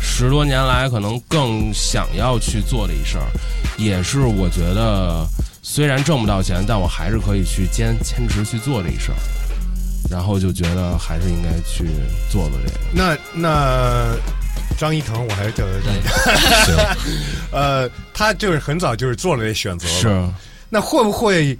[0.00, 3.26] 十多年来，可能更想要去做的一事儿，
[3.76, 5.28] 也是我觉得
[5.66, 9.16] 虽然挣不到钱，但我还是可以去坚坚持去做这一事儿。
[10.10, 11.86] 然后就觉得还是应该去
[12.30, 12.78] 做做这个。
[12.92, 14.14] 那那
[14.76, 16.86] 张一腾，我还是叫他张一腾。
[17.50, 19.94] 呃，他就是很早就是做了这选择了。
[19.94, 20.28] 是，
[20.68, 21.58] 那会不会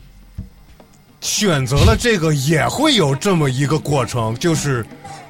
[1.23, 4.37] 选择了这个也会有这么一个过程？
[4.39, 4.85] 就是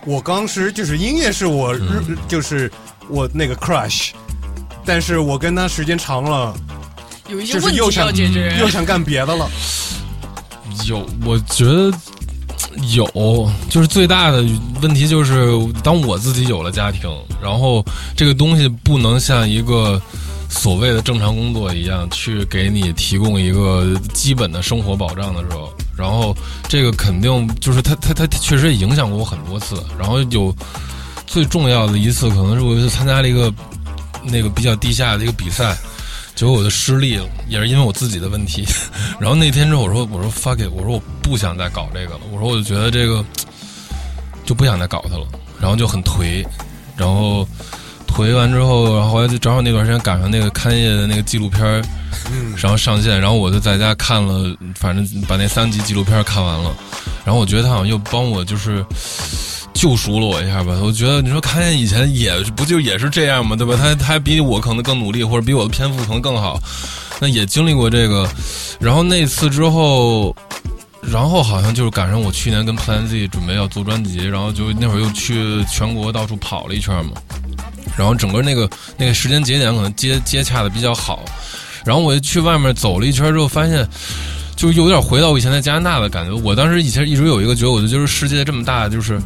[0.04, 2.68] 我当时就是音乐是我日、就是
[3.08, 4.10] 我那个 crush，
[4.84, 6.52] 但是我跟他时间长了，
[7.28, 8.56] 有一些问题要解决。
[8.60, 9.48] 又想干别的了。
[10.86, 11.92] 有，我觉得
[12.94, 14.44] 有，就是最大的
[14.82, 17.08] 问题就是，当我自己有了家庭，
[17.40, 17.84] 然后
[18.16, 20.00] 这个东西不能像一个
[20.50, 26.36] 所谓的正常工作一样，去给你提供一个基本的生活保障的时候，然后
[26.68, 30.54] 这个肯定就是它它它确实也影响过我很多次，然后有
[31.24, 33.52] 最重要的一次，可能是我去参加了一个
[34.24, 35.76] 那个比较地下的一个比赛。
[36.34, 38.66] 结果我就失利了，也是因为我自己的问题。
[39.20, 42.20] 然后那天之后，我说：“我说 fuck it，我说我不想再搞这个了。
[42.32, 43.24] 我说我就觉得这个
[44.44, 45.26] 就不想再搞它了，
[45.60, 46.44] 然后就很颓。
[46.96, 47.46] 然后
[48.06, 51.64] 颓完之后，然后后来就正好那段时间赶上那个勘业的那个纪录片，
[52.30, 56.74] 嗯，然后上线，然后我就在家看了，反正把那三集纪录片看完了。
[57.24, 58.84] 然后我觉得他好像又帮我就是
[59.74, 60.78] 救赎了我一下吧。
[60.82, 63.54] 我觉得你说看见以前也不就也是这样吗？
[63.54, 63.76] 对吧？
[63.76, 66.58] 他他比我可能更努力，或者比我的天赋可能更好，
[67.20, 68.28] 那也经历过这个。
[68.80, 70.34] 然后那次之后。
[71.06, 77.12] 然后好像就是赶上我去年跟 Plan Z 准备要做专辑，然后就那会儿又去全国到处跑了一圈嘛，
[77.94, 81.22] 然后整个那个那个时间节点可能接接洽的比较好，
[81.84, 83.86] 然后我就去外面走了一圈之后，发现
[84.56, 86.32] 就有点回到我以前在加拿大的感觉。
[86.32, 89.20] 我当时以前一直有一个觉得，我觉得就是世界这么大，就是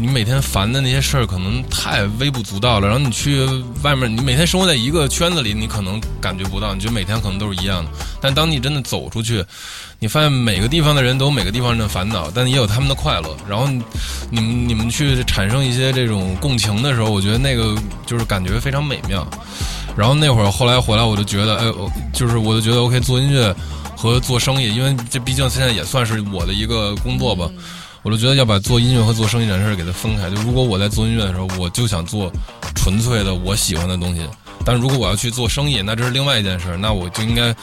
[0.00, 2.86] 你每天烦的那些事儿可能太微不足道了。
[2.86, 3.44] 然后你去
[3.82, 7.90] 外面，你每天生活在一个圈子里，你可能感觉不到，你觉得每天可能都是一样的。
[8.20, 9.44] 但当你真的走出去，
[9.98, 13.36] 你发现每个地方的人都有每个地方人的烦恼，但也有他们的快乐。
[13.48, 13.66] 然后
[14.30, 17.74] 你们你们去产生一些这种共情的时候，我觉得那个
[18.06, 19.26] 就是感觉非常美妙。
[19.96, 23.52] 然后那会儿后来回来，我就觉得，哎，我就是我就觉得 OK，做音乐
[23.96, 27.50] 和做生意，因为这毕竟现在也算是我的一个工作吧。
[28.02, 30.30] 我就觉得要把做音乐和做生意这件事给它分开。
[30.30, 32.30] 就如果我在做音乐的时候，我就想做
[32.74, 34.22] 纯粹的我喜欢的东西；
[34.68, 37.54] 但如果我要去做生意，那这是另外一件事儿，那我就应该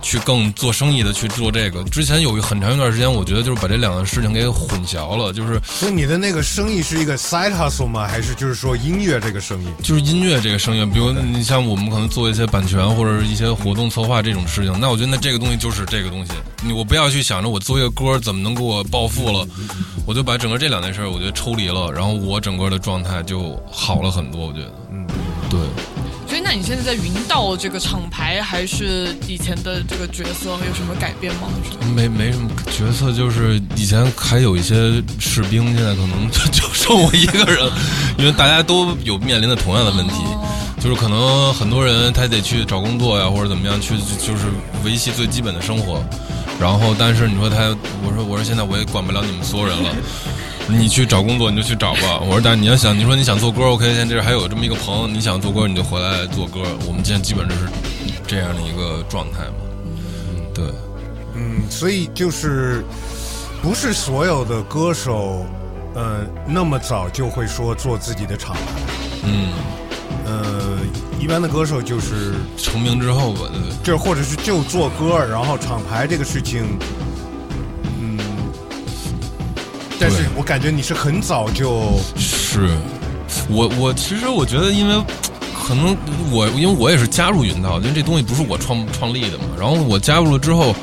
[0.00, 1.84] 去更做生意的去做这个。
[1.84, 8.08] 之前有一很长一段时间，我觉得就是把这两个事情给混淆了，就是所以你的那个生意是一个 side hustle 吗？
[8.08, 9.66] 还是就是说音乐这个生意？
[9.82, 16.32] 就是音乐这个生意，比如你像我们可能做一些版权或者一些活动策划这种事情，那我觉得那这个东西就是这个东西。
[16.64, 19.46] 你我不要去想着我做一个歌怎么能给我暴富了，
[20.06, 24.46] 我就把整个这两件事儿我觉得抽离了，然后我整个的状态就好了很多。
[24.46, 25.06] 我觉得，嗯，
[25.50, 25.60] 对。
[26.48, 31.48] 那你现在在云道这个厂牌还是以前的这个角色有什么改变吗？
[31.92, 37.68] 没没什么角色，就是以前还有一些士兵，现在可能就就剩我一个人，
[38.16, 40.14] 因为大家都有面临的同样的问题，
[40.80, 44.46] 就是可能很多人他得去找工作呀，或者怎么样去就是
[44.84, 46.00] 维系最基本的生活，
[46.60, 49.90] 然后但是你说他，我说我说现在我也管不了你们所有人了。
[50.68, 57.68] 你去找工作你就去找吧，我说但是你要想你说你想做歌，OK，现在这还有这么一个朋友，你想做歌你就回来做歌，我们现在基本就是
[58.26, 60.64] 这样的一个状态嘛，嗯，对。
[61.34, 62.82] 嗯，所以就是
[63.62, 65.44] 不是所有的歌手，
[65.94, 68.60] 呃，那么早就会说做自己的厂牌。
[69.22, 69.52] 嗯，
[70.24, 70.78] 呃，
[71.20, 73.76] 一般的歌手就是成名之后吧，对对。
[73.84, 76.64] 就是或者是就做歌，然后厂牌这个事情，
[77.00, 77.05] 嗯，
[79.98, 82.68] 但是我感觉你是很早就，是，
[83.48, 84.94] 我我其实我觉得，因为
[85.66, 85.96] 可能
[86.30, 89.44] 我因为我也是加入云道，因为这东西不是我创创立的嘛。
[89.58, 90.74] 然后我加入了之后，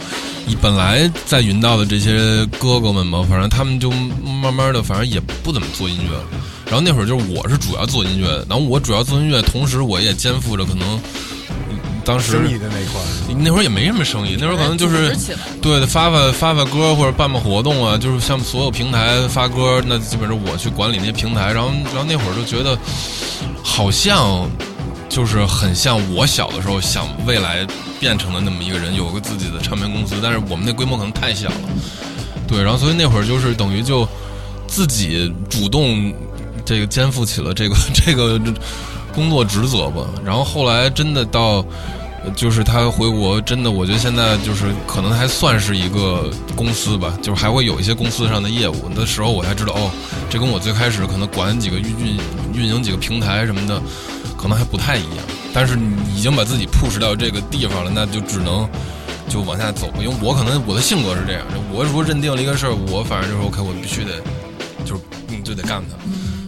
[0.45, 6.23] 你本来在云道的这些哥哥们嘛，反正他们就慢慢的，反正也不怎么做音乐了。
[6.65, 10.99] 然后那会儿就是我是主要做音乐的，然后我主要做音乐，同时我也肩负着可能
[12.06, 13.36] 当时生意的那一块儿。
[13.39, 15.16] 那会儿也没什么生意，那会儿可能就是
[15.62, 22.78] 对发发发发歌或者办办活动啊，就是像所有平台发歌，那基本上我去管理那些平台，然后然后那会儿就觉得
[23.63, 24.50] 好像
[25.10, 27.66] 就是很像我小的时候想未来
[28.00, 31.56] 变成的那么一个人，有个自己的唱片公司，但是我们那规模可能太小了，
[32.48, 34.08] 对，然后所以那会儿就是等于就
[34.68, 36.13] 自己主动
[36.66, 38.39] 这个肩负起了这个 这个
[39.13, 41.63] 工作职责吧，然后后来真的到。
[42.38, 49.91] 就是他回国，真的，我觉得现在就是可能还算是一个公司吧，就是还会有一些公司上的业务那时候，我才知道哦，
[50.30, 52.17] 这跟我最开始可能管几个运运
[52.54, 53.78] 运营几个平台什么的，
[54.38, 55.26] 可能还不太一样。
[55.54, 58.65] 但是你已经把自己 push 到这个地方了，那就只能
[59.28, 59.95] 就往下走吧。
[59.99, 61.41] 因为我可能我的性格是这样，
[61.73, 64.12] 我如果认定了一个事儿，我反正就是 OK，我必须得
[64.86, 65.97] 就是嗯就得干它。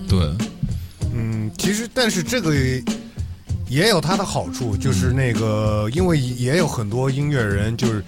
[0.08, 0.45] 对，嗯，
[1.58, 2.54] 其实但是这个
[3.68, 8.04] 也有它的好处，就是那个，因为也有很多音乐人，就是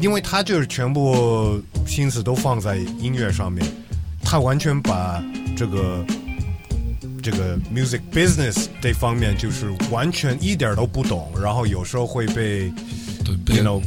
[0.00, 3.66] 因为他就是全部心思都放在音乐上面，
[4.22, 5.22] 他完全把
[5.56, 6.04] 这个
[7.22, 12.72] 这个 music business 这方面就是完全一点都不懂，然后有时候会被
[13.44, 13.82] 对就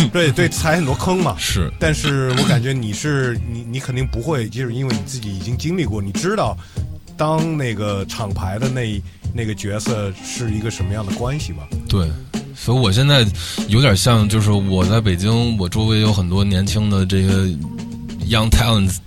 [0.12, 1.36] 对对踩很多坑嘛。
[1.38, 1.70] 是。
[1.78, 6.56] 但是我感觉你是你你肯定不会，就是因为你自己已经经历过，你知道
[7.18, 9.02] 当那个厂牌的那
[9.34, 11.68] 那个角色是一个什么样的关系吧？
[11.88, 12.08] 对，
[12.54, 13.26] 所以我现在
[13.66, 17.28] 有点像，就是我在北京，我周围有很多年轻的这些
[18.24, 18.98] young talents，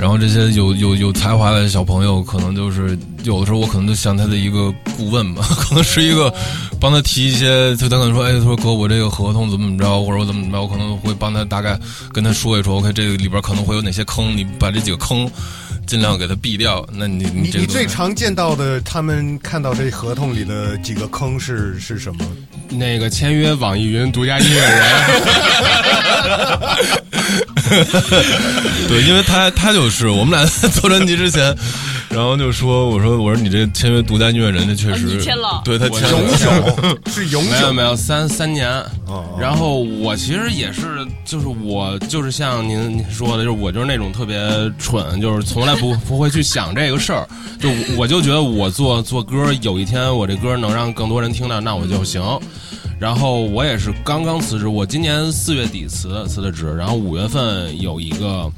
[0.00, 6.32] 然后这些有有有才华的小朋友，可能就是有的时候我可能就像他的一个顾问吧，可能是一个
[6.80, 11.78] 帮他提一些，就他可能说，哎，他说哥，我这个合同怎么怎么着，或者我怎么怎么着，我可能会帮他大概
[12.12, 15.30] 跟他说一说，OK，这个里边可能会有哪些坑，你把这几个坑
[15.86, 16.84] 尽量给他避掉。
[16.92, 22.24] 那你你你最常见到的，他们看到这合同里的几个坑是是什么？
[22.68, 24.82] 那个签约网易云独家音乐人，
[28.88, 31.54] 对，因为他他就是我们俩在做专辑之前，
[32.08, 36.36] 然后就说我说我说你这签约独家音乐人，这确实、啊你签了对他签永了。
[36.36, 38.70] 久 是永久没有没有三三年。
[39.38, 44.38] 然后我其实也是，就是我就是像您您说的，就是我就是那种特别
[44.78, 47.26] 蠢，就是从来不不会去想这个事儿。
[47.60, 52.22] 就我就觉得我做做歌，有一天我这歌能让更多人听到，那我就行。
[53.02, 58.48] 然后我也是刚刚辞职，我今年四月底辞辞的职，然后五月份有一个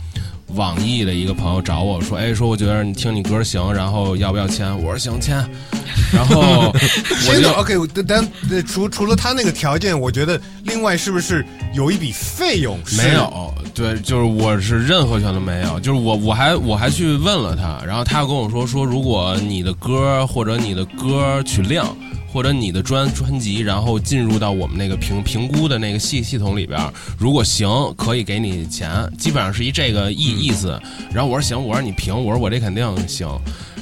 [0.49, 4.71] 网易的一个朋友找我说，哎，说我觉得你听你歌行，然后要不要签？
[4.77, 5.43] 我说行，签。
[6.13, 8.23] 然后我就 OK，但
[8.67, 21.97] 除除了他那个条件，我觉得另外是不是有一笔费用没有，对，就是我是任何权都没有，就是我我还我还去问了他，然后他跟我说说，如果你的歌或者你的歌曲量。
[22.35, 26.81] 或者你的专专辑，然后进入到我们那个评评估的那个系系统里边，
[27.17, 30.77] 如果行，可以给你钱，基本上是一这个意意思。
[31.13, 33.29] 然后我说行，我说你评，我说我这肯定行。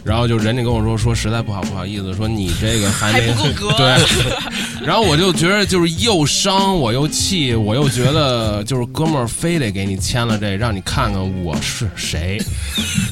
[0.05, 3.97] 然后就人家跟我说说实在不好不好意思，说你这个还没还不够格对，
[4.85, 12.41] 然后我就觉得就是又伤我又气，我又觉得就是哥们儿非得给你签了这，让你看看我是谁。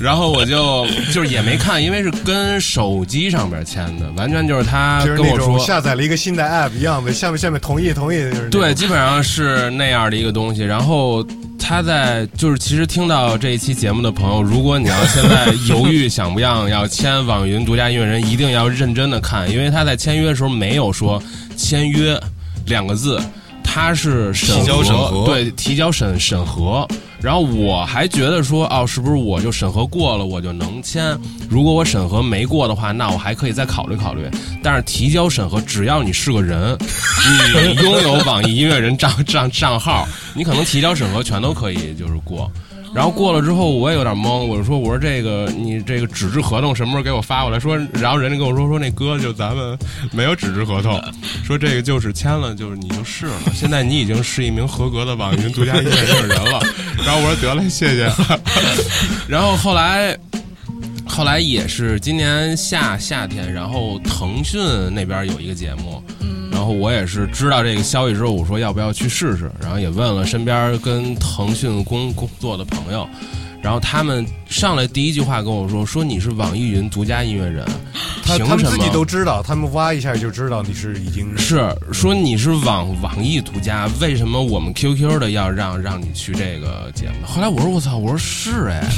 [0.01, 10.63] 然后我就就是也没看，因为是跟手机上边签的，完全就是他跟我说下载了一个新的 App 一样的，下面下面同意同意就是对，基本上是那样的一个东西。
[10.63, 11.25] 然后
[11.61, 21.23] 他在就是，其实听到这一期节目的朋友，如果你要现在犹豫想不想要签网云独家音乐人，一定要认真的看，因为他在签约的时候没有说
[21.57, 22.21] 签约
[22.67, 23.21] 两个字，
[23.73, 26.87] 他是审提交审核对，提交审审核。
[27.23, 31.17] 然后我还觉得说，哦，是不是我就审核过了，我就能签？
[31.49, 34.27] 如果我审核没过的话，那我还可以再考虑考虑。
[34.63, 36.77] 但是提交审核，只要你是个人，
[37.55, 42.51] 你 拥有网易音乐人账账账号，你可能提交审核全都可以就是过。
[42.95, 47.59] 然后过了之后，我也有点懵，我就说，我说这个你这个纸质合同什么时候给我发过来？
[47.59, 49.79] 说，然后人家跟我说说那哥就咱们
[50.13, 51.01] 没有纸质合同，
[51.45, 56.61] 说这个就是签了就是你就是了，现在你已经是一名合格的网云独家音乐人了。
[57.05, 58.11] 然后我说得嘞，谢谢。
[59.29, 60.17] 然后后来。
[61.13, 64.61] 后来也是今年夏夏天，然后腾讯
[64.95, 66.01] 那边有一个节目，
[66.61, 73.09] 然后我也是知道这个消息之后，我说要不要去试试，然后也问了身边跟腾讯工工作的朋友，
[73.63, 77.65] 然后他们上来第一句话跟我说：“说你是网易云独家音乐人，
[78.25, 87.27] 他凭什么他们自己都知道，他们挖一下就知道你是已经是说你是网网易独家，为什么我们 QQ 的要让让你去这个节目？
[87.27, 88.89] 后来我说我操，我说是哎，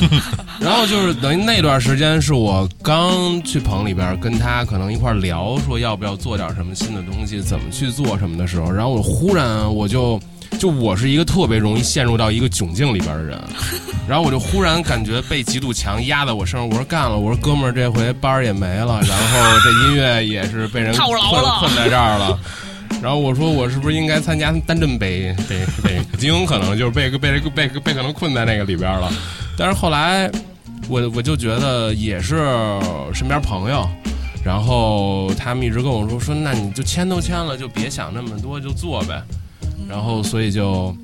[0.60, 10.18] 然后就是等于那段时间是我刚去棚里边跟他可能一块儿聊，说要不要做点什么新的东西，怎么去做什么的时候，然后我忽然我就
[10.58, 13.38] 就我是一个特别容易陷入到一个窘境里边的人，
[14.08, 22.38] 然后我就忽然感觉被几堵墙压在我身上，我说干了，我说哥们儿这回班儿也没了， 然后这音乐也是被人困了困在这儿了。
[23.02, 26.46] 然后我说我是不是应该参加单镇北北北京？
[26.46, 29.12] 可能就是被被被被可能困在那个里边了。
[29.58, 30.30] 但是后来
[30.88, 32.36] 我我就觉得也是
[33.12, 33.86] 身边朋友，
[34.42, 39.22] 然后他们一直跟我说说那你就签都签了，就别想那么多，就做呗。
[39.88, 40.94] 然后所以就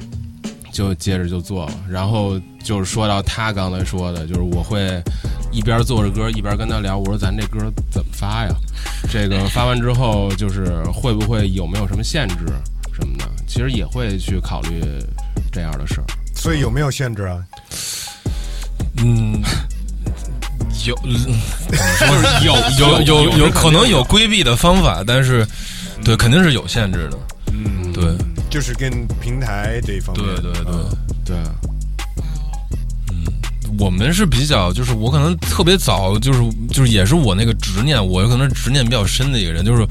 [0.72, 1.72] 就接着就做了。
[1.88, 5.02] 然后就是说到他刚才说的，就是我会
[5.50, 7.58] 一边做着歌一边跟他聊，我说咱这歌
[7.90, 8.54] 怎么发呀？
[9.10, 12.36] 这个发完之后，就是会不会有没有什么限制
[12.94, 13.24] 什么的？
[13.46, 14.82] 其实也会去考虑
[15.50, 16.04] 这样的事儿。
[16.34, 17.44] 所以有没有限制啊？
[18.96, 19.40] 嗯，
[20.86, 25.46] 有，就是有有有有可能有规避的方法，但是
[26.04, 27.18] 对肯定是有限制的。
[28.52, 31.36] 就是跟平台这一方面，对对对，嗯对，
[33.78, 36.40] 我们是比较，就是我可能特别早，就是
[36.70, 39.86] 就是也是我那个执念，我可能执念比较深的一个人，就是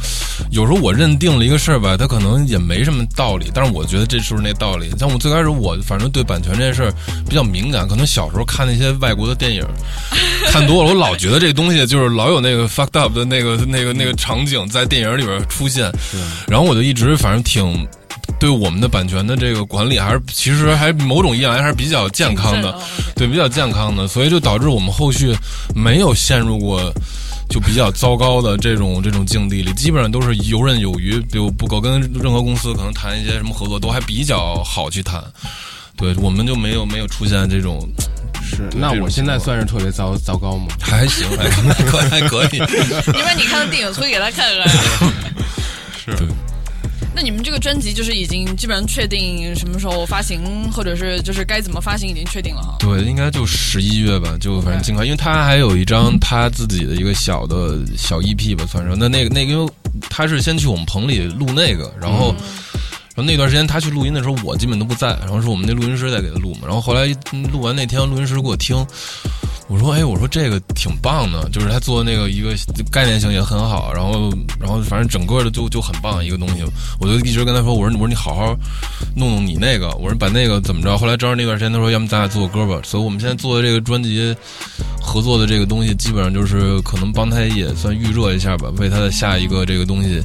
[0.52, 4.92] 有时候我认定了一个事儿吧，它可能也没什么道理，但是我觉得这就是那道理。
[5.00, 6.94] 像我最开始我反正对版权这件事儿
[7.28, 9.66] 比较敏感，可能小时候看那些外国的电影
[10.54, 15.92] 看多了，我老觉得这东西就是老有那个 fucked up 的那个那个那个场景在电影里边出现，
[16.48, 17.88] 然后我就一直反正挺。
[18.42, 22.76] 对我们的版权的这个管理，还是其实还某种意义上还是比较健康的
[23.16, 25.32] 对，比较健康的，所以就导致我们后续
[25.76, 26.92] 没有陷入过
[27.48, 31.20] 就比较糟糕的这种这种境地里，基本上都是游刃有余。
[31.20, 35.24] 比如不够跟任何公司可能谈一些什么合作，都还比较好去谈。
[35.96, 37.88] 对我们就没有没有出现这种，
[38.44, 38.68] 是。
[38.76, 40.66] 那我现在算是特别糟糟糕吗？
[40.82, 41.48] 还行，还
[41.84, 42.58] 可还可以。
[43.14, 44.68] 你把你看的电影推给他看看。
[46.04, 46.26] 是对。
[47.14, 52.78] 那你们这个专辑就是已经基本上确定什么时候发行，或者是就是该怎么发行已经确定了哈。
[52.80, 58.96] 对，应该就十一月吧，就反正尽快，因为他还有一张他自己的一个小的小 EP 吧，算是。
[58.96, 59.72] 那那个那个，因为
[60.10, 62.34] 他是先去我们棚里录那个，然后。
[63.14, 66.62] 然后那段时间他去录音的时候，我基本都不在，然后是我们那录音师在给他录嘛。
[66.64, 67.06] 然后后来
[67.52, 68.76] 录完那天，录音师给我听，
[69.68, 72.56] 我说：“哎，我说这个挺棒的，就是他做的那个一个
[72.90, 76.64] 概念性也很好，然后然后反正整个的就就很棒一个东西。”
[77.00, 78.56] 我就一直跟他说：“我说我说你好好
[79.16, 84.34] 弄弄你那个，我说把那个怎么着？”后来正好那段时间他说：“要么咱俩做个歌吧。”所以我们现在做的这个专辑
[85.02, 90.22] 合作的这个东西，基本上就是可能帮他也算预热一下吧，为他的下一个这个东西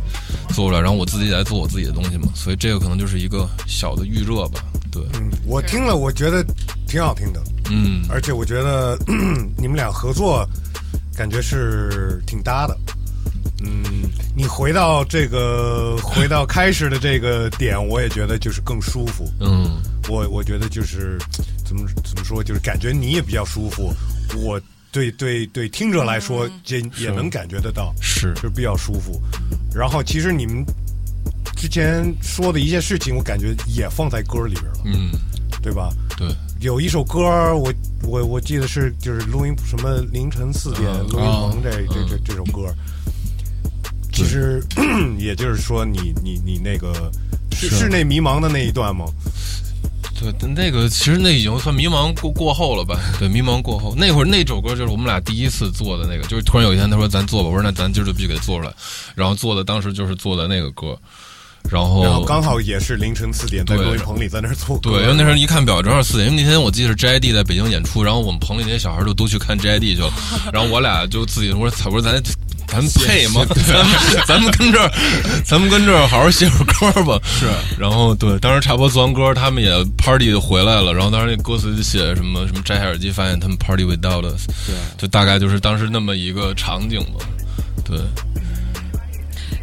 [0.57, 2.29] 做出来，然后我自己来做我自己的东西嘛。
[2.35, 4.65] 所以这个可能就是一个小的预热吧。
[4.91, 6.43] 对，嗯，我听了，我觉得
[6.89, 8.97] 挺好听的，嗯，而且我觉得
[9.59, 10.49] 你们俩合作
[11.15, 12.75] 感觉是挺搭的。
[13.63, 13.85] 嗯，
[14.35, 19.31] 你回到这个 回到开始的这个点，我也觉得就是更舒服。
[19.41, 19.77] 嗯，
[20.09, 21.19] 我我觉得就是
[21.67, 23.93] 怎么怎么说，就是感觉你也比较舒服。
[24.39, 24.59] 我
[24.91, 29.21] 对对对，听者来说，这也能感觉得到，是就是比较舒服。
[29.77, 30.65] 然后其实你们
[31.55, 35.11] 之前说的一些事情，我感觉也放在歌里边了，嗯，
[35.63, 35.91] 对吧？
[36.17, 37.21] 对，有一首歌，
[37.55, 37.73] 我
[38.03, 41.07] 我我记得是就是录音什么凌晨四点嗯。
[41.09, 42.75] 录音棚这哦这这这首歌，
[44.13, 44.63] 其实
[45.19, 47.13] 也就是说你你你那个
[47.53, 47.77] 是是。
[47.81, 49.05] 是那迷茫的那一段吗？
[50.19, 52.99] 对，那个其实那已经算迷茫过过后了吧？
[53.19, 58.73] 对，迷茫过后那会儿那首歌就是我们俩第一次做的那个，就是突然有一天他说咱做吧，我说那咱今儿就必须给它做出来，
[59.15, 60.99] 然后做的当时就是做的那个歌，
[61.71, 70.13] 然后然后刚好也是凌晨四点在对录音棚里在那儿做歌，对，因为那时候一看表正好四点，因为那天我记得是 JID 在北京演出，然后我们棚里那些小孩儿就都去看 JID 去了，
[70.53, 72.23] 然后我俩就自己我说操，我说咱
[72.67, 73.45] 咱配吗？
[73.67, 74.91] 咱们 咱们跟这儿，
[75.45, 77.19] 咱们跟这儿好好写首歌吧。
[77.25, 77.47] 是，
[77.79, 87.25] 然后对，当时差不多做完歌，他们也 party 就回来了，然后当时那歌词就写什么什么摘下耳机，发现他们 party without us，对，就大概就是当时那么一个场景吧。
[87.85, 87.99] 对，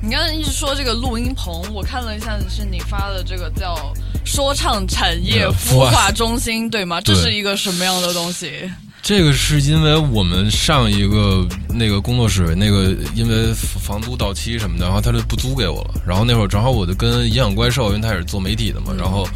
[0.02, 3.94] 你刚才一直说这个录音棚，我看了一下是你发的这个叫
[4.26, 7.02] 说唱产业孵化中心，对吗？
[7.02, 8.72] 这是一个什么样的东西？
[9.04, 16.02] 这个是因为我们上一个那个工作室那个因为房租到期什么的，然后他就不租给我了。
[16.08, 19.28] 然后那会儿正好我就跟营养怪兽，因为他也是做媒体的嘛，然后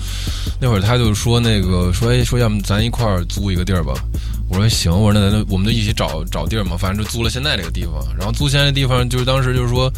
[0.61, 3.93] 那会儿他就说那个说哎说要么咱一块儿租一个地儿吧。
[4.49, 7.93] 我说行，我说那那我们就一起找找地儿嘛，反正就租了现在这个地方。
[8.17, 9.91] 然后租现在这地方就是当时就是说。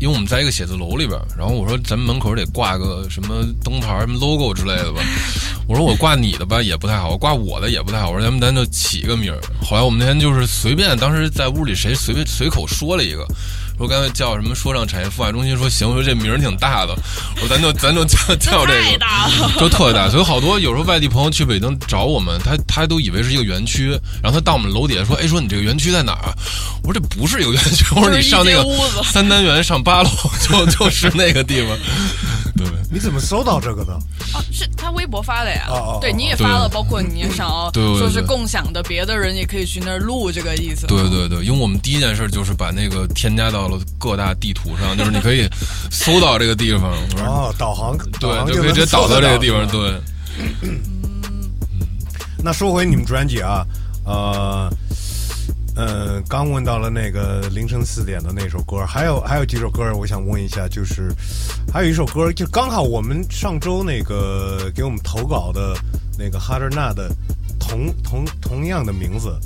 [0.00, 5.00] 因为我们在一个写字楼里边，然后我说咱们门口得挂个什么灯牌、什么 logo 之类的吧。
[5.66, 8.10] 我说我挂你的吧也不太好，我挂我的也不太好。
[8.10, 9.40] 我说咱们咱就起一个名儿。
[9.60, 13.26] 后来我们那天就是随便，当时在屋里谁随便随口说了一个，
[13.78, 16.94] 说刚才叫什么说唱产业孵化中心，说行，说这名儿挺大的，
[17.36, 20.10] 我说咱就咱就叫 叫这个，就特别大。
[20.10, 23.90] 所以好多有时候外地朋友去北京找我们，他他都以为是一个园区，
[24.22, 26.34] 然后他到我们楼底下说，哎，说你这个园区在哪儿啊？
[26.82, 28.64] 我说这不是一个园区，我说你上那个
[29.04, 30.10] 三单元上八楼
[30.42, 31.76] 就就是那个地方，
[32.56, 32.66] 对。
[32.90, 33.92] 你怎么搜到这个的？
[34.32, 35.66] 哦，是他微博发的呀。
[35.68, 40.86] 哦哦对，你也发了，包括你也想要对对说是共享的，别的人也可以去那儿录这个意思。
[40.86, 45.48] 对对对，因为我们第一件事就是把那个添加到了各大地图上，就是你可以
[45.90, 46.92] 搜到这个地方，
[47.24, 49.66] 哦，导航，对，就可以直接导到这个地方。
[49.68, 50.00] 对。
[52.42, 53.66] 那说回你们专辑啊，
[54.04, 54.72] 呃，
[55.74, 61.12] 呃，刚问到了那个凌晨四点的那首歌，还有还有几首歌，我想问一下，就是
[61.72, 65.76] 还有一首歌，就刚好我们上周那个给我们投稿的
[66.16, 67.10] 那个哈德纳的
[67.58, 69.36] 同同同样的名字，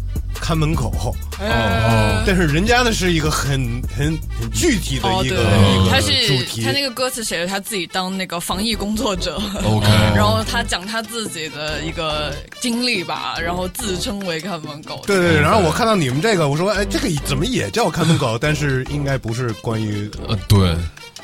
[0.43, 0.93] 看门口。
[1.39, 15.03] 哦但是人家的是一个很很很具体的哦，一个、一个他是主题，他那个歌词写的他自己当那个防疫工作者 OK 然后他讲他自己的一个经历吧，然后自称为看门狗。
[15.05, 18.39] 对对对，然后我看到你们这个，我说哎，这个怎么也叫看门狗？
[18.39, 20.77] 但是应该不是关于呃，对，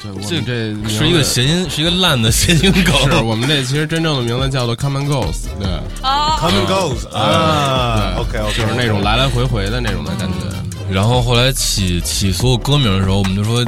[0.03, 0.45] 对，我这们
[0.85, 2.95] 这是一个谐音，是一个烂的谐音梗。
[3.11, 5.69] 是我们这其实真正的名字叫做 Come and Goes，对，
[6.03, 10.35] 啊，come and goes 啊对，OK OK，就是那种来来回回的那种的感觉。
[10.91, 13.65] 然后后来起起所有歌名的时候，我们就说，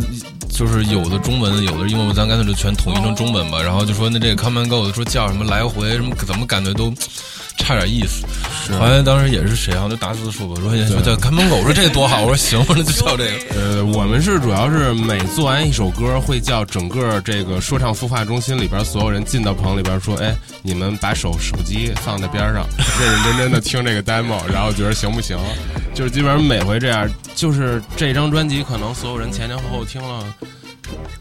[0.48, 3.60] 就是有的中文，有的英文，咱干脆就全统一成中文吧。
[3.60, 6.94] 然后就说那这个 come and go，说叫什么来回什么，怎么感觉都
[7.60, 8.26] 差点意思。
[8.78, 13.30] 好像当时也是沈阳，就达斯说吧，说说叫看门狗我说这多好， 我说行，我说那就叫这个。
[13.54, 22.64] 呃，我们是主要是每做完一首歌，会叫整个这个说唱孵化中心里边所有人进到棚里边说，哎，你们把手手机放在边上，
[23.00, 25.36] 认认真真的听这个 demo，然后觉得行不行？
[25.92, 30.24] 就是基本上每回这样，就是这张专辑可能所有人前前后后听了。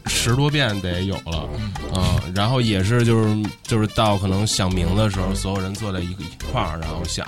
[0.06, 1.48] 十多遍得有了，
[1.94, 7.26] 嗯、然后也是就是就是到可能想名的时候，所有人坐在一个一块儿，然后想，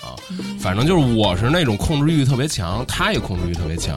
[0.60, 3.96] 反正就是我是那种控制欲特别强，他也控制欲特别强，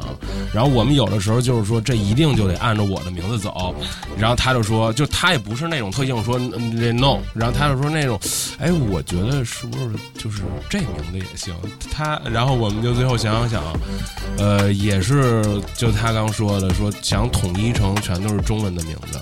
[0.53, 3.75] 然后我们有的时候就是说这一定就得按照我的名字走，
[4.17, 8.19] 然后他就说，就他也不是那种特硬说 no，然后他就说那种，
[8.59, 11.53] 哎，我觉得是不是就是这名字也行？
[11.91, 13.63] 他，然后我们就最后想想想，
[14.37, 15.43] 呃，也是
[15.75, 19.19] 就他刚说的，说想统一成全都是中文的名字。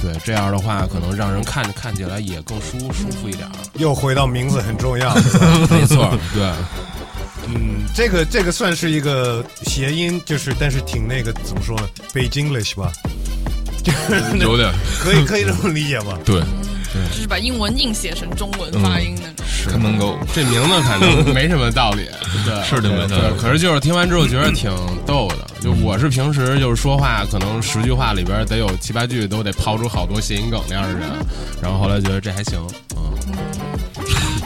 [0.00, 3.48] 对，这样的话可能让人看看起来也更舒舒服一点。
[3.78, 5.14] 又回到名字很重要，
[5.70, 6.52] 没错，对，
[7.48, 11.88] 嗯，这个这个算是一个谐音，就是但是挺那个怎么说呢？
[12.12, 12.92] 北京 English 吧，
[14.40, 16.18] 有点可以可以这么理解吧？
[16.24, 16.42] 对
[17.12, 19.44] 就是把英文硬写成中文发音那种。
[19.70, 20.18] ，come and go。
[20.34, 22.08] 这名字反正 没什么道理，
[22.44, 24.70] 对，是的没道理对，可是就是听完之后觉得挺
[25.06, 25.36] 逗的。
[25.60, 31.08] 就我是平时就是说话，可能十句话里边得有七八句都得抛出好多谐音梗那样的人，
[31.62, 32.60] 然后后来觉得这还行，
[32.96, 33.34] 嗯，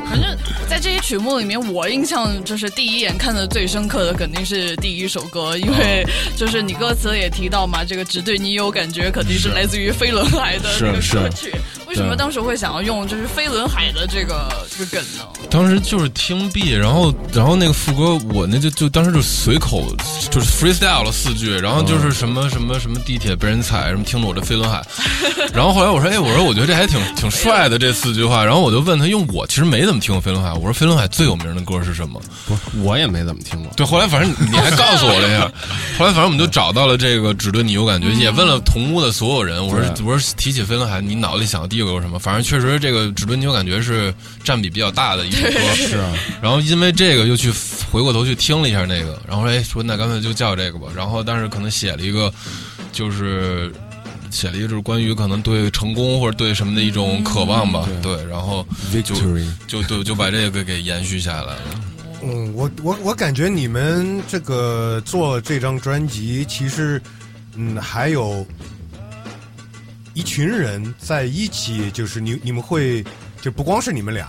[0.09, 0.36] 反正
[0.68, 11.53] 在这些曲目里面，我印象就是第一眼看的最深刻的肯定是第一首歌，因为就是你歌词也提到嘛，这个只对你有感觉，肯定是来自于飞轮海的这个是歌曲。
[11.89, 15.24] 为什么当时会想要用就是飞轮海的这个这个梗呢？
[15.51, 19.84] 当时就是听 B，然后然后那个副歌我那就就当时就随口
[20.30, 24.82] 就是 freestyle 了四句，然后就是什么什么什么地铁被人踩，什么听着我这飞轮海，
[25.55, 32.20] 然后后来我说哎我说我觉得这还挺挺帅的这四句话，然后我就问他，因为我其实没怎么听过飞轮海，我说飞轮海最有名的歌是什么？
[32.47, 33.72] 不是，我也没怎么听过。
[33.74, 35.51] 对，后来反正你还告诉我了一下，
[35.99, 42.18] 后来反正我们就找到了这个只对你有感觉，也问了同屋的所有人，我说我说提起飞轮海，你脑子里想的第一个有什么？
[42.18, 44.12] 反正确实这个只对你有感觉是
[44.44, 47.50] 占比比较大的一首歌，是啊，然后因为这个又去
[47.90, 52.32] 回过头去听了一下那个，然后说哎说那干脆就叫这个吧，然后但是可能写了一个
[52.92, 53.72] 就是。
[54.30, 58.62] 写了一个就是关于可能对成功或者对什么的一种渴望吧，对，然后
[59.02, 61.60] 就 Victory 就对就把这个给延续下来了。
[62.22, 67.00] 嗯，我我我感觉你们这个做这张专辑，其实
[67.54, 68.46] 嗯还有
[70.18, 73.04] 一群人在一起，就是你你们会
[73.40, 74.28] 就不光是你们俩，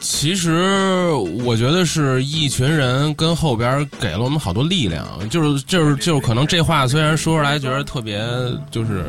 [0.00, 1.08] 其实
[1.44, 8.20] 我觉得是一群人跟后边给了我们好多力量，就是就是就是可能这话虽然说出来觉得特别
[8.70, 9.04] 就是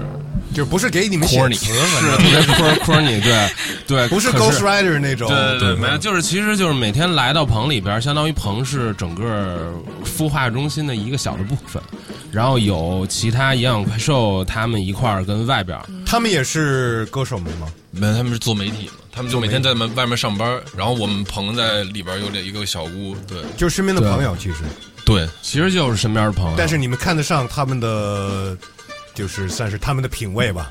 [0.53, 3.49] 就不是给你们写 corny，词，是特别 cor corny，对
[3.87, 9.73] 对，不是可 Ghost Rider 那种，对对对，没有，就是其实就是每天来到棚里边，相当于棚是整个
[10.05, 11.81] 孵化中心的一个小的部分，
[12.31, 15.77] 然后有其他营养怪兽他们一块儿跟外边，
[16.13, 17.67] 他们也是歌手们吗？
[17.89, 24.57] 没有，他们是做媒体嘛，他们就每天在门外面上班，然后我们棚在里边有一个小屋，对就是身边的朋友，其实，
[25.03, 28.55] 对，其实就是身边的朋友，但是你们看得上他们的，
[29.15, 30.69] 就是算是他们的品味吧。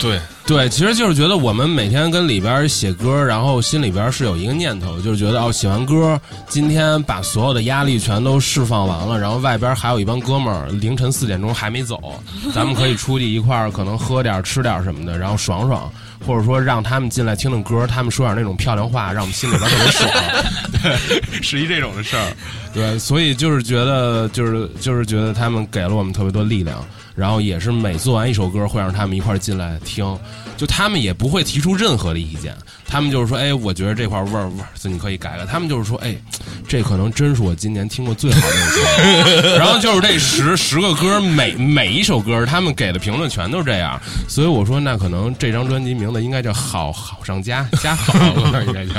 [0.00, 12.00] 对，对，其实就是觉得我们每天跟里边写歌，然后心里边是有一个念头，就是觉得哦，写完歌，今天把所有的压力全都释放完了，然后外边还有一帮哥们儿凌晨四点钟还没走，
[12.54, 15.92] 咱们可以出去一块儿，可能喝点吃点什么的，然后爽爽，
[16.26, 20.10] 或者说让他们进来听听歌，他们说点那种漂亮话，让我们心里边特别爽，
[20.82, 22.32] 对，是一这种的事儿，
[22.72, 26.82] 对，所以就是觉得，就是就是觉得他们给了我们特别多力量。
[27.20, 30.18] 然后也是每做完一首歌，会让他们一块进来听，
[30.56, 32.56] 就他们也不会提出任何的意见，
[32.86, 35.44] 他们就是说，哎，我觉得这块味儿味儿，你可以改改。
[35.44, 36.16] 他们就是说，哎，
[36.66, 39.58] 这可能真是我今年听过最好的一首。
[39.58, 48.14] 然后就是这十十个歌，每每一首歌，他们给的评论全都是这样，所以我说，那可能这张专辑名字应该叫好好上加加好，
[48.66, 48.94] 应该叫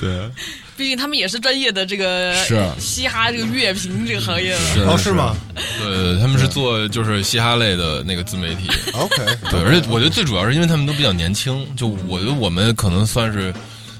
[0.00, 0.30] 对。
[0.76, 4.86] 毕竟他们也是专业的这个是嘻哈这个乐评这个行业的。
[4.86, 8.68] 哦，是吗对，他们是做就是嘻哈类的那个自媒体？
[8.92, 9.16] OK，
[9.50, 13.52] 对，而且我觉得最主要是因为他们都比较年轻，就我觉得我们可能算是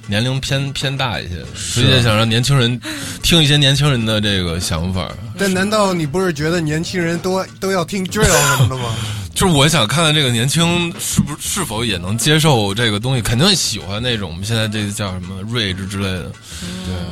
[0.06, 2.80] 年龄偏偏大一些，所以也想让年轻人
[3.22, 5.10] 听一些年轻人的这个想法。
[5.38, 8.94] 但难道你不是觉得年轻人都都要听 drill 什么的吗？
[9.34, 16.32] 就是我想看看这个年轻是不是否也能接受这个东西，肯定喜欢那种我们现在这个叫什么 rage 之类的，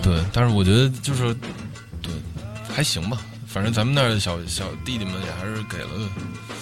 [0.02, 0.24] 对对。
[0.32, 1.34] 但是我觉得就是
[2.00, 2.10] 对
[2.74, 5.90] 还行吧，反正咱们那儿的小小弟弟们也还是给了。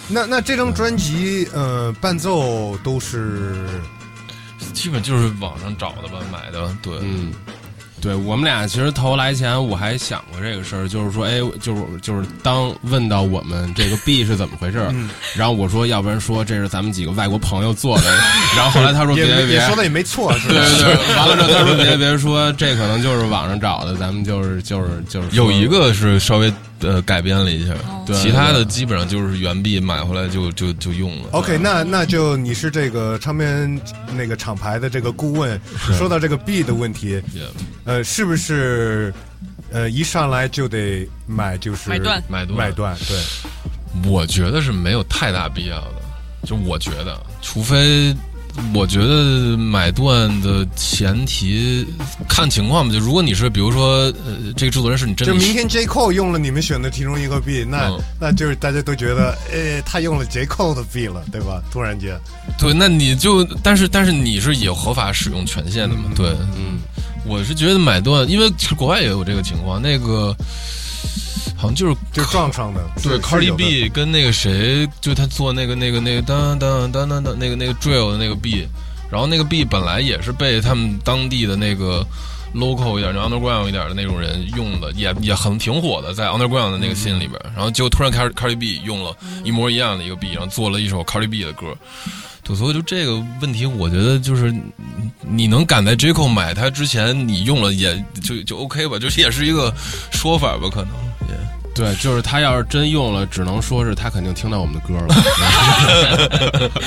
[0.08, 3.54] 那那这张专辑，呃，伴奏都是
[4.72, 7.32] 基本就是网上找的吧，买的，对，嗯，
[8.00, 18.10] 对我们俩其实头来前我还想过这个事儿，就是说，哎，就是就是当问到我们这个币是怎么回事儿，嗯然后我说，要不然说这是咱们几个外国朋友做的，
[18.56, 20.54] 然后后来他说也别别也说的也没错，是吧？
[20.54, 26.52] 对对对， 完了之后他说别别说，这可能就是网上找的，咱们就是就是就是有一个是稍微
[26.82, 27.74] 呃改编了一下，
[28.06, 28.16] 对。
[28.16, 31.28] 其他的基本上就是原币买回来就就就用了。
[31.32, 33.80] OK，那那就你是这个唱片
[34.16, 35.60] 那个厂牌的这个顾问，
[35.96, 37.22] 说到这个币的问题，
[37.84, 39.12] 呃，是不是
[39.70, 42.22] 呃一上来就得买就是买断。
[42.28, 42.58] 买断。
[42.58, 42.96] 买断？
[43.08, 46.02] 对，我觉得是没有太大必要的，
[46.44, 48.14] 就我觉得，除非
[48.74, 51.86] 我觉得买断的前提
[52.28, 52.92] 看情况吧。
[52.92, 61.60] 就如果你是比如说呃这个制作人是你真的就明天 J Cole 用了你们选的其中一个币那、嗯那就是大家都觉得，呃，他用了 J Cole 的币了，对吧？
[61.72, 62.18] 突然间，
[62.58, 66.04] 对，那你就但是但是你是有合法使用权限的嘛？
[66.14, 66.78] 对，嗯，
[67.26, 70.36] 我是觉得买断，因为其实国外也有这个情况，那个
[71.62, 78.66] 好像就是就撞上的，对是是，Cardi B 跟那个谁，就他做那个那个那个当当当当当那个那个 drill 的那个 B，
[79.08, 82.04] 然后那个 B 本来也是被他们当地的那个
[82.52, 91.44] local 一点、就 underground 一点的那种人用的，也也很挺火的，在 underground 的那个 scene 里边，然后就突然 Cardi Cardi B 用了一模一样的一个 B，然后做了一首 Cardi B
[91.44, 91.76] 的歌。
[92.52, 94.54] 对，所以就这个问题，我觉得就是
[95.20, 99.72] 你能赶在 J Cole 买它之前，你用了也就就 OK 吧，就是也是一个
[100.10, 100.92] 说法吧，可能
[101.28, 101.34] 也。
[101.74, 105.14] 对，就是他要是真用了，只能说是他肯定听到我们的歌了。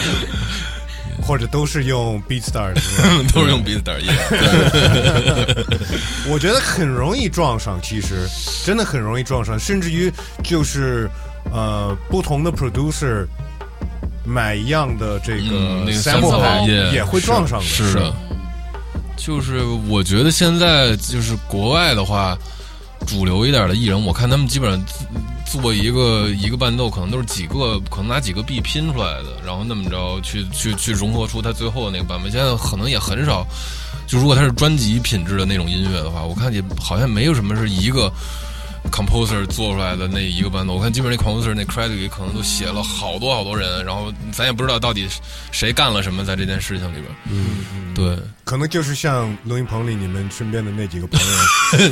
[1.26, 2.72] 或者都是用 BeatStar
[3.34, 3.98] 都是用 Beatstar。
[6.30, 8.28] 我觉得很容易撞上，其实
[8.64, 10.14] 真的很容易撞上，甚至于
[10.44, 11.10] 就是
[11.52, 13.26] 呃不同的 producer
[14.26, 17.66] 买一样的这个嗯，那个 sample 三盘层也会撞上的。
[17.66, 18.14] 是的，
[19.16, 22.38] 就是我觉得现在就是国外的话，
[23.06, 24.86] 主流一点的艺人，我看他们基本上
[25.46, 32.32] 做一个一个伴奏，可能都是几个，可能拿几个 B 拼出来的，然后那么着去去去融合出他最后的那个版本。
[32.32, 33.46] 现在可能也很少，
[34.08, 38.12] 就如果他是专辑品质的那种音乐的话，我看也好像没有什么是一个。
[38.92, 45.08] Composer 做出来的那一个伴奏，我看基本上那 composer 那 credit 里可能都写了好多好多人，然后咱也不知道到底
[45.52, 47.06] 谁干了什么在这件事情里边。
[47.30, 51.20] 嗯，对，可能就是像录音棚里你们身边的那几个朋